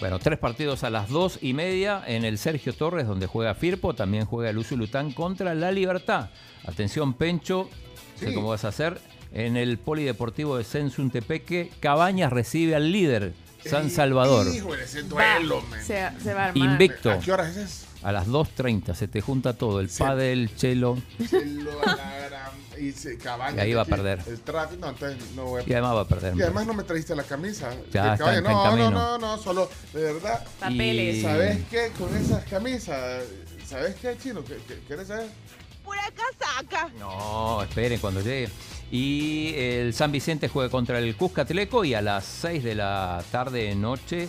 Bueno, 0.00 0.18
tres 0.18 0.38
partidos 0.38 0.84
a 0.84 0.90
las 0.90 1.08
dos 1.08 1.38
y 1.42 1.52
media 1.54 2.02
en 2.06 2.24
el 2.24 2.38
Sergio 2.38 2.74
Torres, 2.74 3.06
donde 3.06 3.26
juega 3.26 3.54
Firpo. 3.54 3.94
También 3.94 4.24
juega 4.26 4.50
el 4.50 4.58
Usulután 4.58 5.12
contra 5.12 5.54
La 5.54 5.70
Libertad. 5.72 6.30
Atención, 6.66 7.14
Pencho, 7.14 7.68
sé 8.18 8.28
Sí. 8.28 8.34
cómo 8.34 8.48
vas 8.48 8.64
a 8.64 8.68
hacer. 8.68 8.98
En 9.32 9.56
el 9.56 9.78
Polideportivo 9.78 10.56
de 10.56 10.64
Sensuntepeque, 10.64 11.70
Cabañas 11.80 12.32
recibe 12.32 12.74
al 12.74 12.90
líder, 12.92 13.34
San 13.68 13.90
Salvador. 13.90 14.46
Híjole, 14.54 14.84
ese 14.84 15.02
duelo, 15.02 15.62
man. 15.62 15.80
Se, 15.84 16.08
se 16.22 16.34
va 16.34 16.44
a 16.44 16.48
armar. 16.48 16.56
Invicto. 16.70 17.10
¿A 17.10 17.18
qué 17.18 17.32
horas 17.32 17.56
es? 17.56 17.84
A 18.02 18.12
las 18.12 18.26
2.30 18.28 18.94
se 18.94 19.08
te 19.08 19.20
junta 19.20 19.54
todo, 19.54 19.80
el 19.80 19.90
Sí. 19.90 20.02
pádel, 20.02 20.54
chelo, 20.54 20.96
Chelo, 21.28 21.80
a 21.82 21.96
la 21.96 22.18
gran- 22.28 22.80
y 22.80 22.92
se 22.92 23.16
cabaña 23.18 23.56
Y 23.56 23.60
ahí 23.66 23.74
va 23.74 23.80
a 23.80 23.82
aquí, 23.82 23.90
perder. 23.90 24.20
El 24.26 24.40
tráfico, 24.42 24.80
no, 24.80 24.90
entonces 24.90 25.18
no 25.34 25.44
voy 25.46 25.62
a 25.62 25.68
y 25.68 25.72
además 25.72 25.94
va 25.96 26.00
a 26.02 26.08
perder. 26.08 26.36
Y 26.36 26.42
además 26.42 26.66
no 26.66 26.74
me 26.74 26.82
trajiste 26.84 27.16
la 27.16 27.22
camisa. 27.24 27.70
Ya 27.90 28.02
Que 28.02 28.12
está 28.12 28.16
cabaña, 28.18 28.38
en 28.38 28.44
no, 28.44 28.50
no, 28.50 28.62
camino. 28.62 28.90
no, 28.90 29.18
no, 29.18 29.38
solo, 29.38 29.70
de 29.92 30.02
verdad. 30.12 30.46
Papeles. 30.60 31.16
Y- 31.16 31.22
¿Sabes 31.22 31.58
qué? 31.70 31.90
Con 31.98 32.14
esas 32.16 32.44
camisas, 32.44 33.24
¿sabes 33.66 33.96
qué, 33.96 34.16
chino? 34.22 34.44
¿Qué, 34.44 34.56
qué- 34.68 34.80
quieres 34.86 35.08
saber? 35.08 35.28
No, 36.98 37.62
esperen 37.62 37.98
cuando 38.00 38.20
llegue. 38.20 38.50
Y 38.90 39.54
el 39.56 39.94
San 39.94 40.12
Vicente 40.12 40.48
juega 40.48 40.70
contra 40.70 40.98
el 40.98 41.16
Cuscatleco 41.16 41.84
y 41.84 41.94
a 41.94 42.02
las 42.02 42.24
6 42.24 42.62
de 42.62 42.74
la 42.76 43.22
tarde 43.32 43.74
noche 43.74 44.28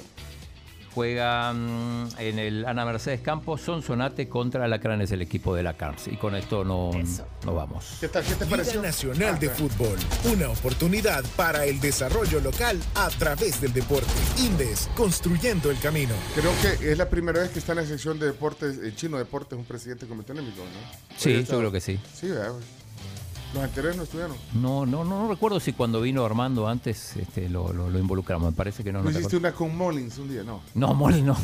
juega 0.97 1.53
mm, 1.53 2.07
en 2.17 2.39
el 2.39 2.65
Ana 2.65 2.83
Mercedes 2.83 3.21
Campos 3.21 3.61
Sonsonate 3.61 4.27
contra 4.27 4.65
Alacranes, 4.65 5.11
el 5.11 5.21
equipo 5.21 5.53
de 5.55 5.61
la 5.61 5.77
CARMS. 5.77 6.07
Y 6.07 6.15
con 6.17 6.33
esto 6.35 6.63
no, 6.63 6.89
no 7.45 7.53
vamos. 7.53 7.97
¿Qué 7.99 8.07
tal? 8.07 8.23
¿Qué 8.23 8.33
te 8.33 8.45
Liga 8.45 8.57
pareció? 8.57 8.81
Nacional 8.81 9.35
Ah, 9.35 9.37
de. 9.39 9.47
Fútbol, 9.49 9.99
una 10.33 10.49
oportunidad 10.49 11.23
para 11.35 11.65
el 11.65 11.79
desarrollo 11.79 12.39
local 12.39 12.79
a 12.95 13.09
través 13.09 13.61
del 13.61 13.73
deporte. 13.73 14.07
Indes, 14.39 14.89
construyendo 14.97 15.69
el 15.69 15.77
camino. 15.77 16.15
Creo 16.33 16.51
que 16.63 16.91
es 16.91 16.97
la 16.97 17.07
primera 17.07 17.41
vez 17.41 17.51
que 17.51 17.59
está 17.59 17.73
en 17.73 17.77
la 17.77 17.85
sección 17.85 18.17
de 18.17 18.25
deportes, 18.25 18.79
el 18.79 18.95
chino 18.95 19.19
deportes, 19.19 19.55
un 19.55 19.65
presidente 19.65 20.07
comité 20.07 20.31
olímpico, 20.31 20.63
¿no? 20.63 21.15
Sí, 21.15 21.45
yo 21.47 21.59
creo 21.59 21.71
que 21.71 21.79
sí. 21.79 21.99
Sí, 22.15 22.29
¿verdad? 22.29 22.53
Los 23.53 23.63
anteriores 23.63 23.95
no 23.97 24.03
estuvieron. 24.03 24.35
No, 24.53 24.85
no, 24.85 25.03
no, 25.05 25.23
no 25.23 25.29
recuerdo 25.29 25.59
si 25.59 25.71
cuando 25.73 26.01
vino 26.01 26.23
Armando 26.25 26.67
antes 26.67 27.15
este, 27.15 27.49
lo, 27.49 27.71
lo- 27.71 27.89
lo 27.89 27.97
involucramos. 27.97 28.51
Me 28.51 28.55
parece 28.55 28.83
que 28.83 28.91
no. 28.91 28.99
No, 28.99 29.05
no 29.05 29.11
te 29.11 29.19
hiciste 29.19 29.37
una 29.37 29.53
con 29.53 29.75
Mullins 29.75 30.17
un 30.17 30.29
día, 30.29 30.43
no. 30.43 30.61
No, 30.75 30.93
Molly, 30.93 31.21
no. 31.21 31.35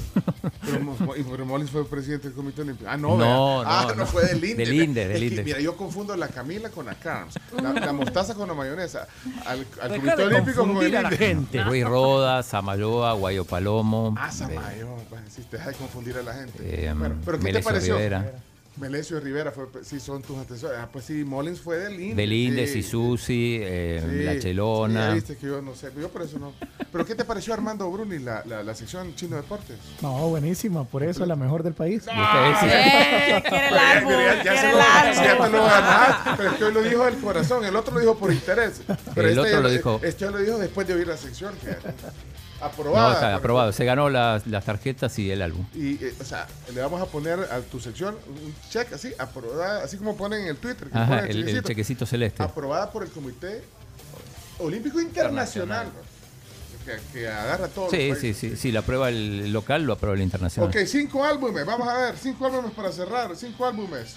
Pero, 0.66 0.96
pero 1.32 1.46
Mullins 1.46 1.72
fue 1.72 1.86
presidente 1.88 2.28
del 2.28 2.36
comité 2.36 2.62
olímpico. 2.62 2.90
Ah, 2.90 2.98
no, 2.98 3.18
No, 3.18 3.62
Ah, 3.66 3.86
no, 3.90 3.96
no. 3.96 4.06
fue 4.06 4.26
del 4.26 4.44
INDE. 4.44 4.66
Del 4.66 4.74
INDE, 4.74 5.08
del 5.08 5.24
INDE. 5.24 5.44
Mira, 5.44 5.60
yo 5.60 5.76
confundo 5.78 6.16
la 6.16 6.28
Camila 6.28 6.70
con 6.70 6.86
la 6.86 6.96
Carms. 6.96 7.36
La, 7.62 7.72
la 7.74 7.94
mostaza 7.94 8.36
con 8.36 8.48
la 8.50 8.54
mayonesa. 8.54 9.08
Al, 9.46 9.66
al 9.82 9.92
Deja 9.92 10.02
comité 10.02 10.16
de 10.18 10.24
olímpico 10.26 10.68
con 10.68 10.78
el 10.84 10.96
a 10.98 11.02
la 11.04 11.08
INDE. 11.14 11.18
gente. 11.18 11.64
Ruiz 11.64 11.86
Rodas, 11.86 12.46
Samayoa, 12.48 13.14
Guayo 13.14 13.46
Palomo. 13.46 14.14
Ah, 14.18 14.28
eh, 14.30 14.36
Samayo. 14.36 14.88
Bueno, 15.10 15.26
sí, 15.34 15.42
te 15.50 15.58
deja 15.58 15.70
de 15.70 15.76
confundir 15.78 16.18
a 16.18 16.22
la 16.24 16.34
gente. 16.34 16.60
eh, 16.60 16.94
Bueno, 16.94 17.16
pero 17.26 17.40
¿qué 17.40 17.54
te 17.54 17.62
pareció? 17.62 17.96
Rivera. 17.96 18.34
Melesio 18.78 19.20
Rivera 19.20 19.52
fue, 19.52 19.66
sí, 19.84 20.00
son 20.00 20.24
tus 20.24 20.36
antecesores. 20.38 20.78
Ah, 20.82 20.90
pues 20.92 21.06
sí, 21.06 21.24
Mullins 21.24 21.60
fue 21.62 21.78
del 21.78 22.00
INDE. 22.00 22.16
Del 22.16 22.34
Indes 22.34 22.72
sí. 22.74 22.80
y 22.80 22.84
Susi, 22.84 23.60
eh, 23.62 24.02
Sí, 24.04 24.24
La 24.24 24.34
sí, 24.34 24.40
Chelona. 24.40 25.14
viste 25.14 25.38
que 25.38 25.46
yo 25.46 25.62
no 25.62 25.76
sé, 25.76 25.92
yo 26.00 26.10
por 26.10 26.24
eso 26.24 26.40
no. 26.40 26.54
Pero 26.92 27.06
¿qué 27.06 27.14
te 27.14 27.24
pareció 27.24 27.54
Armando 27.54 27.90
Bruni, 27.92 28.18
la, 28.20 28.44
la, 28.46 28.64
la 28.64 28.74
sección 28.74 29.14
Chino 29.16 29.36
Deportes? 29.36 29.78
No, 30.02 30.30
buenísima, 30.30 30.86
por 30.86 31.04
eso 31.04 31.24
la 31.26 31.36
mejor 31.36 31.62
del 31.62 31.74
país. 31.74 32.04
Sí. 32.04 32.10
Eh, 32.12 33.44
quiere 33.48 33.68
el 33.68 33.78
árbol, 33.78 34.14
Ya- 34.44 34.58
se 34.58 34.72
lo- 34.72 34.80
ya 35.24 35.38
te 35.38 35.50
lo 35.50 36.36
pero 36.38 36.50
es 36.50 36.56
que 36.58 36.64
hoy 36.64 36.74
lo 36.74 36.82
dijo 36.82 37.06
del 37.06 37.18
corazón, 37.18 37.64
el 37.66 37.76
otro 37.76 37.94
lo 37.94 38.00
dijo 38.00 38.18
por 38.18 38.32
interés. 38.34 38.82
Pero 39.14 39.28
El 39.28 39.38
este 39.38 39.50
otro 39.50 39.62
lo 39.62 39.70
dijo- 39.70 40.00
Este 40.04 40.30
lo 40.32 40.38
dijo 40.40 40.58
después 40.58 40.88
de 40.88 40.94
oír 40.96 41.08
la 41.08 41.18
sección. 41.18 41.54
No, 42.64 42.70
Aprobada. 42.70 43.14
está 43.14 43.36
aprobado. 43.36 43.72
Se 43.74 43.86
ganó 43.86 44.10
las, 44.10 44.48
las 44.48 44.64
tarjetas 44.66 45.18
y 45.20 45.30
el 45.30 45.42
álbum. 45.42 45.66
Y, 45.76 45.96
eh, 46.04 46.14
o 46.20 46.24
sea, 46.24 46.48
le 46.74 46.82
vamos 46.82 47.02
a 47.02 47.06
poner 47.06 47.40
a 47.40 47.60
tu 47.62 47.80
sección 47.80 48.16
un 48.28 48.56
check 48.70 48.94
así, 48.94 49.14
aprobada, 49.20 49.84
así 49.84 49.98
como 49.98 50.16
ponen 50.16 50.42
en 50.44 50.48
el 50.48 50.58
Twitter. 50.58 50.90
que 50.90 50.98
Ajá, 50.98 51.20
el, 51.20 51.26
el 51.30 51.36
chequecito. 51.46 51.68
chequecito 51.68 52.06
celeste. 52.06 52.42
Aprobada 52.44 52.92
por 52.92 53.04
el 53.04 53.10
Comité 53.10 53.64
Olímpico 54.60 55.02
Internacional. 55.02 55.88
Que, 56.86 57.00
que 57.20 57.28
agarra 57.30 57.68
todo. 57.70 57.90
Sí, 57.90 58.14
sí, 58.20 58.34
sí. 58.34 58.58
Si 58.58 58.72
la 58.72 58.80
aprueba 58.82 59.08
el 59.10 59.54
local, 59.54 59.84
lo 59.84 59.94
aprueba 59.94 60.16
el 60.16 60.22
internacional. 60.22 60.70
Ok, 60.70 60.86
cinco 60.86 61.24
álbumes, 61.24 61.66
vamos 61.66 61.88
a 61.88 61.98
ver, 61.98 62.16
cinco 62.18 62.46
álbumes 62.46 62.72
para 62.72 62.92
cerrar, 62.92 63.34
cinco 63.38 63.66
álbumes. 63.66 64.16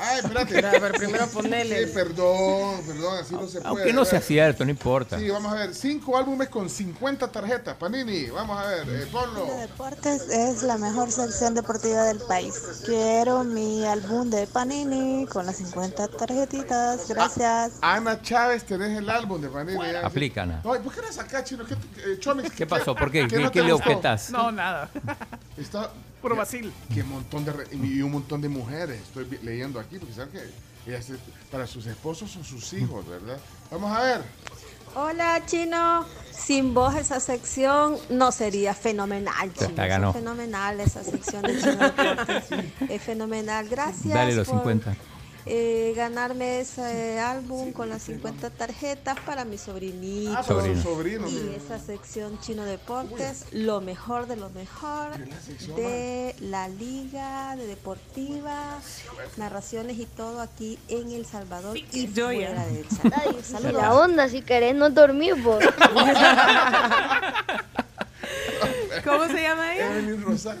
Ay, 0.00 0.18
espérate. 0.20 0.54
Pero, 0.54 0.68
pero 0.80 0.94
primero 0.94 1.26
ponele. 1.28 1.86
Sí, 1.86 1.92
perdón, 1.94 2.80
perdón, 2.86 3.18
así 3.20 3.34
no 3.34 3.46
se 3.46 3.60
puede. 3.60 3.68
Aunque 3.68 3.92
no 3.92 4.04
sea 4.04 4.18
A 4.18 4.20
ver. 4.20 4.26
cierto, 4.28 4.64
no 4.64 4.70
importa. 4.70 5.18
Sí, 5.18 5.28
vamos 5.30 5.52
a 5.52 5.56
ver, 5.56 5.74
cinco 5.74 6.16
álbumes 6.16 6.48
con 6.48 6.68
50 6.68 7.28
tarjetas, 7.30 7.76
Panini, 7.76 8.26
vamos 8.30 8.58
a 8.58 8.66
ver, 8.66 8.88
eh, 8.88 9.06
ponlo. 9.10 9.46
Deportes 9.46 10.28
es 10.28 10.62
la 10.62 10.76
mejor 10.78 11.10
sección 11.10 11.54
deportiva 11.54 12.04
del 12.04 12.18
país. 12.18 12.54
Quiero 12.84 13.44
mi 13.44 13.84
álbum 13.84 14.30
de 14.30 14.46
Panini 14.46 15.26
con 15.26 15.46
las 15.46 15.56
50 15.56 16.08
tarjetitas. 16.08 17.08
Gracias. 17.08 17.72
Ana 17.80 18.20
Chávez, 18.22 18.64
tenés 18.64 18.96
el 18.98 19.08
álbum 19.10 19.40
de 19.40 19.48
Panini. 19.48 19.78
sí. 19.82 19.96
Aplica, 20.02 20.42
Ana. 20.42 20.60
No, 20.64 20.74
¿y 20.76 20.78
¿por 20.80 20.92
qué 20.92 21.00
eres 21.00 21.18
acá, 21.18 21.42
chino? 21.44 21.64
¿Qué, 21.64 21.74
eh, 21.74 22.18
Chomix, 22.18 22.50
¿Qué 22.52 22.66
pasó? 22.66 22.94
¿Por 22.94 23.10
qué? 23.10 23.26
¿Qué, 23.28 23.38
no 23.38 23.50
qué 23.50 23.62
le 23.62 23.72
objetas? 23.72 24.30
No, 24.30 24.50
nada. 24.52 24.88
Está, 25.56 25.90
Puro 26.20 26.36
vacil. 26.36 26.72
Qué 26.92 27.02
montón 27.04 27.44
de 27.44 27.52
y 27.72 28.02
un 28.02 28.12
montón 28.12 28.40
de 28.40 28.48
mujeres 28.48 29.00
estoy 29.00 29.26
leyendo 29.42 29.78
aquí 29.78 29.98
porque 29.98 30.14
saben 30.14 30.32
que 30.32 30.90
ellas, 30.90 31.06
para 31.50 31.66
sus 31.66 31.86
esposos 31.86 32.30
son 32.30 32.44
sus 32.44 32.72
hijos, 32.72 33.06
¿verdad? 33.06 33.38
Vamos 33.70 33.96
a 33.96 34.02
ver. 34.02 34.22
Hola, 34.94 35.42
Chino. 35.46 36.06
Sin 36.32 36.72
vos 36.72 36.94
esa 36.94 37.20
sección 37.20 37.96
no 38.10 38.32
sería 38.32 38.74
fenomenal, 38.74 39.52
Chino. 39.52 39.68
está, 39.70 39.86
ganó. 39.86 40.10
Es 40.10 40.16
fenomenal 40.16 40.80
esa 40.80 41.04
sección 41.04 41.42
de 41.42 41.60
Chino. 41.60 41.92
Es 42.88 43.02
fenomenal. 43.02 43.68
Gracias 43.68 44.14
Dale 44.14 44.34
los 44.34 44.48
por 44.48 44.58
50. 44.58 44.96
Eh, 45.50 45.94
ganarme 45.96 46.60
ese 46.60 47.18
álbum 47.18 47.72
con 47.72 47.88
las 47.88 48.02
50 48.02 48.50
tarjetas 48.50 49.18
para 49.20 49.44
mi 49.44 49.56
sobrinito. 49.56 50.32
Ah, 50.32 50.42
para 50.42 50.60
Sobrino. 50.60 50.76
su 50.76 50.88
sobrino. 50.88 51.28
Y 51.28 51.54
esa 51.56 51.78
sección 51.78 52.38
Chino 52.40 52.64
Deportes, 52.64 53.46
lo 53.52 53.80
mejor 53.80 54.26
de 54.26 54.36
lo 54.36 54.50
mejor 54.50 55.16
de 55.76 56.34
la 56.40 56.68
liga, 56.68 57.56
de 57.56 57.66
deportiva, 57.66 58.78
narraciones 59.38 59.98
y 59.98 60.04
todo 60.04 60.40
aquí 60.40 60.78
en 60.88 61.10
El 61.12 61.24
Salvador 61.24 61.76
y 61.78 62.12
yo 62.12 62.30
ya. 62.30 62.48
fuera 62.48 62.66
de 62.66 62.80
El 62.80 62.90
Salvador. 62.90 63.42
Saludos. 63.42 63.72
La 63.72 63.94
onda, 63.94 64.28
si 64.28 64.42
querés 64.42 64.74
no 64.74 64.90
dormir 64.90 65.34
vos. 65.42 65.64
¿Cómo 69.04 69.26
se 69.28 69.42
llama 69.42 69.74
ella? 69.74 69.92
Evelyn 69.92 70.22
Rosal. 70.22 70.60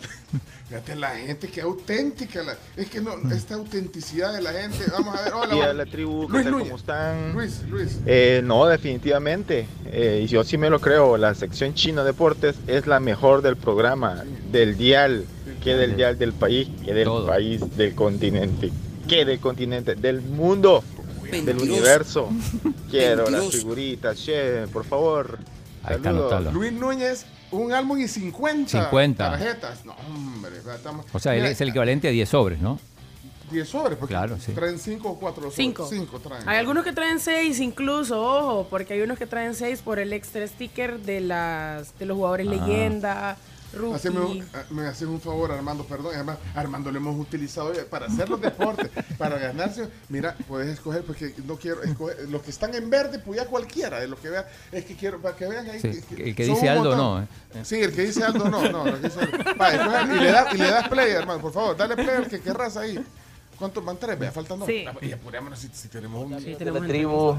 Fíjate 0.68 0.96
la 0.96 1.10
gente, 1.16 1.48
qué 1.48 1.62
auténtica. 1.62 2.42
la- 2.42 2.56
es 2.76 2.88
que 2.90 3.00
no, 3.00 3.12
esta 3.32 3.54
autenticidad 3.54 4.34
de 4.34 4.42
la 4.42 4.52
gente. 4.52 4.84
Vamos 4.92 5.18
a 5.18 5.22
ver. 5.22 5.32
Hola, 5.32 5.54
Y 5.56 5.60
a 5.60 5.72
la 5.72 5.86
tribu, 5.86 6.26
¿qué 6.26 6.32
Luis 6.34 6.42
tal? 6.44 6.52
Núñez. 6.52 6.66
¿Cómo 6.68 6.76
están? 6.78 7.32
Luis, 7.32 7.62
Luis. 7.70 7.98
Eh, 8.04 8.42
no, 8.44 8.66
definitivamente. 8.66 9.66
Eh, 9.86 10.20
y 10.24 10.26
yo 10.26 10.44
sí 10.44 10.58
me 10.58 10.68
lo 10.68 10.78
creo. 10.80 11.16
La 11.16 11.34
sección 11.34 11.72
Chino 11.72 12.04
Deportes 12.04 12.56
es 12.66 12.86
la 12.86 13.00
mejor 13.00 13.40
del 13.40 13.56
programa, 13.56 14.24
del 14.52 14.76
dial, 14.76 15.24
que 15.64 15.74
del 15.74 15.96
dial 15.96 16.18
del 16.18 16.34
país, 16.34 16.68
que 16.84 16.92
del 16.92 17.04
Todo. 17.04 17.26
país, 17.26 17.62
del 17.78 17.94
continente, 17.94 18.70
que 19.08 19.24
del 19.24 19.38
continente, 19.40 19.94
del 19.94 20.20
mundo, 20.20 20.84
del 21.30 21.56
universo. 21.62 22.28
Quiero 22.90 23.30
las 23.30 23.46
figuritas, 23.50 24.18
che, 24.22 24.66
por 24.70 24.84
favor. 24.84 25.38
Ahí 25.88 25.96
está, 25.96 26.10
anotalo. 26.10 26.50
Luis 26.52 26.72
Núñez, 26.72 27.26
un 27.50 27.72
álbum 27.72 27.98
y 27.98 28.08
50, 28.08 28.70
50. 28.70 29.30
tarjetas. 29.30 29.84
No, 29.84 29.94
hombre. 30.08 30.56
Estamos, 30.58 31.06
O 31.12 31.18
sea, 31.18 31.34
él 31.34 31.40
Mira, 31.42 31.50
es 31.52 31.60
el 31.60 31.68
equivalente 31.70 32.08
a 32.08 32.10
10 32.10 32.28
sobres, 32.28 32.60
¿no? 32.60 32.78
10 33.50 33.66
sobres, 33.66 33.96
porque 33.98 34.12
Claro, 34.14 34.36
sí. 34.38 34.52
traen 34.52 34.78
5 34.78 35.08
o 35.08 35.18
4 35.18 35.42
sobres. 35.44 35.56
Cinco. 35.56 35.86
5 35.88 36.18
traen. 36.20 36.46
Hay 36.46 36.58
algunos 36.58 36.84
que 36.84 36.92
traen 36.92 37.18
seis 37.18 37.60
incluso, 37.60 38.22
ojo, 38.22 38.66
porque 38.68 38.92
hay 38.92 39.00
unos 39.00 39.16
que 39.18 39.26
traen 39.26 39.54
seis 39.54 39.80
por 39.80 39.98
el 39.98 40.12
extra 40.12 40.46
sticker 40.46 41.00
de 41.00 41.20
las 41.22 41.98
de 41.98 42.04
los 42.04 42.16
jugadores 42.16 42.46
Ah. 42.46 42.50
leyenda. 42.50 43.36
Haceme 43.94 44.20
un- 44.20 44.46
ah, 44.54 44.62
me 44.70 44.86
haces 44.86 45.06
un 45.06 45.20
favor, 45.20 45.52
Armando, 45.52 45.84
perdón. 45.84 46.12
Además, 46.14 46.38
Armando 46.54 46.90
lo 46.90 46.98
hemos 46.98 47.18
utilizado 47.20 47.72
para 47.90 48.06
hacer 48.06 48.28
los 48.28 48.40
deportes, 48.40 48.90
para 49.18 49.38
ganarse. 49.38 49.88
Mira, 50.08 50.34
puedes 50.48 50.68
escoger, 50.68 51.04
porque 51.04 51.34
no 51.46 51.56
quiero 51.56 51.82
escoger. 51.82 52.28
Los 52.30 52.42
que 52.42 52.50
están 52.50 52.74
en 52.74 52.88
verde, 52.88 53.18
pues 53.18 53.40
ya 53.40 53.46
cualquiera 53.46 54.00
de 54.00 54.08
los 54.08 54.18
que 54.20 54.30
vean. 54.30 54.44
Es 54.72 54.84
que 54.84 54.96
quiero, 54.96 55.20
para 55.20 55.36
que 55.36 55.46
vean 55.46 55.68
ahí. 55.68 55.80
Sí, 55.80 56.00
que- 56.08 56.30
el 56.30 56.34
que 56.34 56.44
dice 56.44 56.68
Aldo 56.68 56.96
no, 56.96 57.22
¿eh? 57.22 57.26
Sí, 57.64 57.76
el 57.76 57.92
que 57.94 58.02
dice 58.06 58.24
Aldo 58.24 58.48
no, 58.48 58.70
no. 58.70 58.86
el 58.86 58.94
que 59.00 59.08
dice 59.08 59.20
Aldo. 59.20 59.38
Va, 59.60 59.74
y, 59.74 60.20
le 60.20 60.32
das, 60.32 60.54
y 60.54 60.58
le 60.58 60.70
das 60.70 60.88
play, 60.88 61.10
hermano, 61.12 61.40
por 61.40 61.52
favor. 61.52 61.76
Dale 61.76 61.94
play 61.94 62.08
al 62.16 62.26
que 62.28 62.40
querrás 62.40 62.76
ahí. 62.76 62.98
¿Cuántos 63.58 63.84
van? 63.84 63.96
Tres, 63.96 64.16
vea, 64.18 64.30
faltan 64.30 64.60
dos. 64.60 64.68
Sí. 64.68 64.84
Ah, 64.86 64.94
Y 65.02 65.10
apurémonos 65.12 65.58
si, 65.58 65.68
si 65.72 65.88
tenemos 65.88 66.24
un. 66.24 66.40
Sí, 66.40 66.54
tenemos 66.56 66.80
la 66.80 66.86
tribu, 66.86 67.36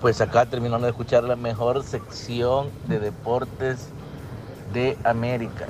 pues 0.00 0.18
acá 0.22 0.46
terminando 0.46 0.86
de 0.86 0.90
escuchar 0.90 1.22
la 1.24 1.36
mejor 1.36 1.84
sección 1.84 2.70
de 2.88 2.98
deportes 2.98 3.80
de 4.72 4.96
América. 5.04 5.66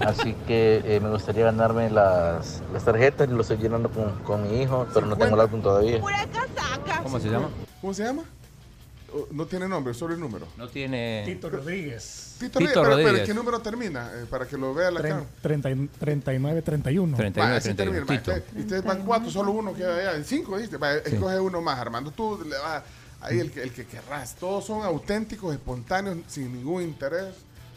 Así 0.00 0.34
que 0.46 0.82
eh, 0.84 1.00
me 1.00 1.10
gustaría 1.10 1.44
ganarme 1.44 1.90
las, 1.90 2.62
las 2.72 2.84
tarjetas 2.84 3.28
y 3.28 3.32
lo 3.32 3.42
estoy 3.42 3.58
llenando 3.58 3.90
con, 3.90 4.12
con 4.24 4.42
mi 4.50 4.62
hijo, 4.62 4.86
pero 4.94 5.06
no 5.06 5.16
tengo 5.16 5.34
el 5.34 5.40
álbum 5.40 5.60
todavía. 5.62 6.00
¿Cómo 7.02 7.20
se 7.20 7.28
llama? 7.28 7.48
¿Cómo 7.80 7.94
se 7.94 8.04
llama? 8.04 8.22
Oh, 9.14 9.26
No 9.32 9.46
tiene 9.46 9.66
nombre, 9.68 9.94
solo 9.94 10.14
el 10.14 10.20
número. 10.20 10.46
No 10.56 10.68
tiene. 10.68 11.22
Tito 11.24 11.48
Rodríguez. 11.48 12.36
Tito, 12.38 12.58
Tito 12.58 12.84
Rodríguez, 12.84 13.12
pero. 13.14 13.26
¿qué 13.26 13.34
número 13.34 13.60
termina? 13.60 14.10
Eh, 14.14 14.26
para 14.28 14.46
que 14.46 14.56
lo 14.58 14.74
vea 14.74 14.90
la 14.90 15.00
cámara. 15.00 15.26
39, 15.42 16.62
31. 16.62 17.16
31, 17.16 17.50
Va, 17.50 17.56
así 17.56 17.74
31. 17.74 17.92
termina. 18.06 18.14
Va, 18.14 18.18
Tito. 18.22 18.30
ustedes- 18.38 18.62
ustedes 18.64 18.84
van 18.84 19.02
cuatro, 19.04 19.30
solo 19.30 19.52
uno 19.52 19.72
queda 19.74 19.96
allá. 19.96 20.14
En 20.16 20.24
cinco, 20.24 20.56
¿viste? 20.56 20.76
Va, 20.76 20.94
escoge 20.94 21.40
uno 21.40 21.60
más, 21.62 21.78
Armando. 21.78 22.10
Tú 22.10 22.38
le 22.48 22.56
vas 22.58 22.82
ahí 23.22 23.40
el 23.40 23.50
que, 23.50 23.62
el 23.62 23.72
que 23.72 23.86
querrás. 23.86 24.34
Todos 24.36 24.66
son 24.66 24.82
auténticos, 24.82 25.54
espontáneos, 25.54 26.18
sin 26.26 26.52
ningún 26.52 26.82
interés. 26.82 27.34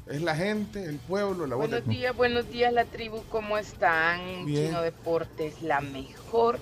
Es 0.08 0.22
la 0.22 0.36
gente, 0.36 0.84
el 0.84 0.98
pueblo, 0.98 1.46
la 1.48 1.56
voz 1.56 1.70
Buenos 1.70 1.88
días, 1.88 2.16
buenos 2.16 2.50
días 2.50 2.74
la 2.74 2.86
tribu, 2.86 3.24
¿cómo 3.30 3.58
están? 3.58 4.46
Bien. 4.46 4.68
Chino 4.68 4.82
Deportes, 4.82 5.62
la 5.62 5.80
mejor 5.80 6.60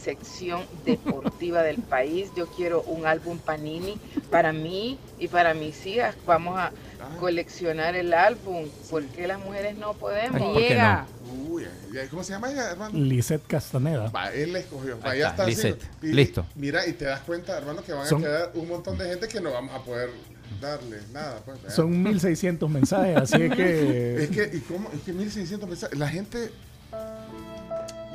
sección 0.00 0.62
deportiva 0.84 1.62
del 1.62 1.80
país. 1.80 2.28
Yo 2.36 2.46
quiero 2.48 2.82
un 2.82 3.06
álbum 3.06 3.38
Panini 3.38 3.98
para 4.30 4.52
mí 4.52 4.98
y 5.18 5.28
para 5.28 5.54
mis 5.54 5.84
hijas. 5.86 6.14
Vamos 6.26 6.58
a 6.58 6.70
coleccionar 7.18 7.94
el 7.96 8.12
álbum. 8.12 8.68
¿Por 8.90 9.04
qué 9.06 9.26
las 9.26 9.38
mujeres 9.40 9.76
no 9.78 9.94
podemos? 9.94 10.40
Ay, 10.40 10.42
¿por 10.46 10.56
qué 10.56 10.68
Llega. 10.68 11.06
Uy, 11.48 11.66
ay, 12.00 12.08
¿Cómo 12.08 12.22
se 12.24 12.32
llama 12.32 12.50
ella, 12.52 12.70
Armando? 12.72 12.98
Lisette 12.98 13.46
Castaneda. 13.46 14.10
Va, 14.10 14.32
él 14.32 14.52
le 14.52 14.60
escogió. 14.60 14.98
Va, 15.00 15.16
ya 15.16 15.28
está. 15.30 15.46
Lisette. 15.46 15.82
Listo. 16.02 16.44
Mira, 16.56 16.86
y 16.86 16.92
te 16.92 17.04
das 17.04 17.20
cuenta, 17.20 17.56
hermano, 17.56 17.82
que 17.82 17.92
van 17.92 18.06
Son- 18.06 18.22
a 18.22 18.26
quedar 18.26 18.50
un 18.54 18.68
montón 18.68 18.98
de 18.98 19.08
gente 19.08 19.28
que 19.28 19.40
no 19.40 19.52
vamos 19.52 19.74
a 19.74 19.82
poder 19.84 20.10
darle 20.60 20.98
nada. 21.12 21.40
Pues, 21.44 21.58
¿eh? 21.58 21.70
Son 21.70 22.02
1600 22.02 22.68
mensajes, 22.70 23.16
así 23.16 23.42
es 23.42 23.54
que. 23.54 24.16
Es 24.24 24.30
que, 24.30 24.56
¿y 24.56 24.60
cómo? 24.60 24.88
Es 24.94 25.00
que 25.02 25.12
1600 25.12 25.68
mensajes. 25.68 25.98
La 25.98 26.08
gente. 26.08 26.50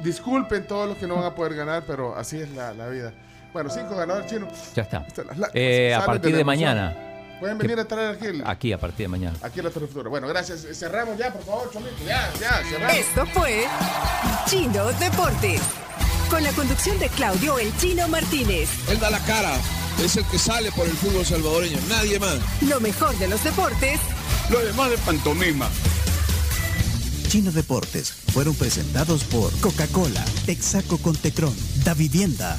Disculpen 0.03 0.67
todos 0.67 0.87
los 0.87 0.97
que 0.97 1.07
no 1.07 1.15
van 1.15 1.25
a 1.25 1.35
poder 1.35 1.55
ganar, 1.55 1.83
pero 1.87 2.15
así 2.15 2.39
es 2.39 2.49
la, 2.51 2.73
la 2.73 2.87
vida. 2.87 3.13
Bueno, 3.51 3.69
cinco 3.69 3.95
ganadores 3.95 4.29
chinos. 4.29 4.49
Ya 4.75 4.83
está. 4.83 5.05
Eh, 5.53 5.93
a 5.95 6.05
partir 6.05 6.35
de 6.35 6.43
mañana. 6.43 6.95
Pueden 7.39 7.57
venir 7.57 7.79
a 7.79 7.85
traer 7.85 8.15
aquí, 8.15 8.25
el- 8.27 8.43
Aquí, 8.47 8.73
a 8.73 8.77
partir 8.79 9.05
de 9.05 9.07
mañana. 9.09 9.37
aquí 9.41 9.61
la 9.61 9.69
Torre 9.69 9.87
Futura. 9.87 10.09
Bueno, 10.09 10.27
gracias. 10.27 10.65
Cerramos 10.73 11.17
ya, 11.17 11.31
por 11.31 11.43
favor, 11.43 11.69
Cholito. 11.71 11.91
Ya, 12.05 12.31
ya, 12.39 12.61
cerramos. 12.67 12.97
Esto 12.97 13.25
fue 13.27 13.65
Chino 14.47 14.85
Deportes. 14.93 15.61
Con 16.29 16.43
la 16.43 16.51
conducción 16.51 16.99
de 16.99 17.09
Claudio 17.09 17.57
El 17.59 17.75
Chino 17.77 18.07
Martínez. 18.07 18.69
Él 18.89 18.99
da 18.99 19.09
la 19.09 19.19
cara, 19.19 19.53
es 20.03 20.15
el 20.17 20.25
que 20.25 20.37
sale 20.37 20.71
por 20.71 20.87
el 20.87 20.95
fútbol 20.95 21.25
salvadoreño, 21.25 21.77
nadie 21.89 22.19
más. 22.19 22.37
Lo 22.61 22.79
mejor 22.79 23.17
de 23.17 23.27
los 23.27 23.43
deportes 23.43 23.99
Lo 24.49 24.59
demás 24.59 24.91
de 24.91 24.97
pantomima. 24.99 25.69
Chino 27.27 27.51
Deportes 27.51 28.13
fueron 28.33 28.55
presentados 28.55 29.25
por 29.25 29.51
Coca-Cola, 29.59 30.23
Texaco 30.45 30.97
con 30.97 31.15
Tetrón, 31.15 31.53
Da 31.83 31.93
Vivienda, 31.93 32.57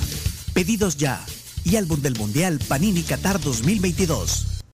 Pedidos 0.53 0.96
Ya 0.98 1.24
y 1.64 1.77
álbum 1.77 2.03
del 2.03 2.16
Mundial 2.18 2.59
Panini 2.68 3.03
Qatar 3.03 3.40
2022. 3.40 4.58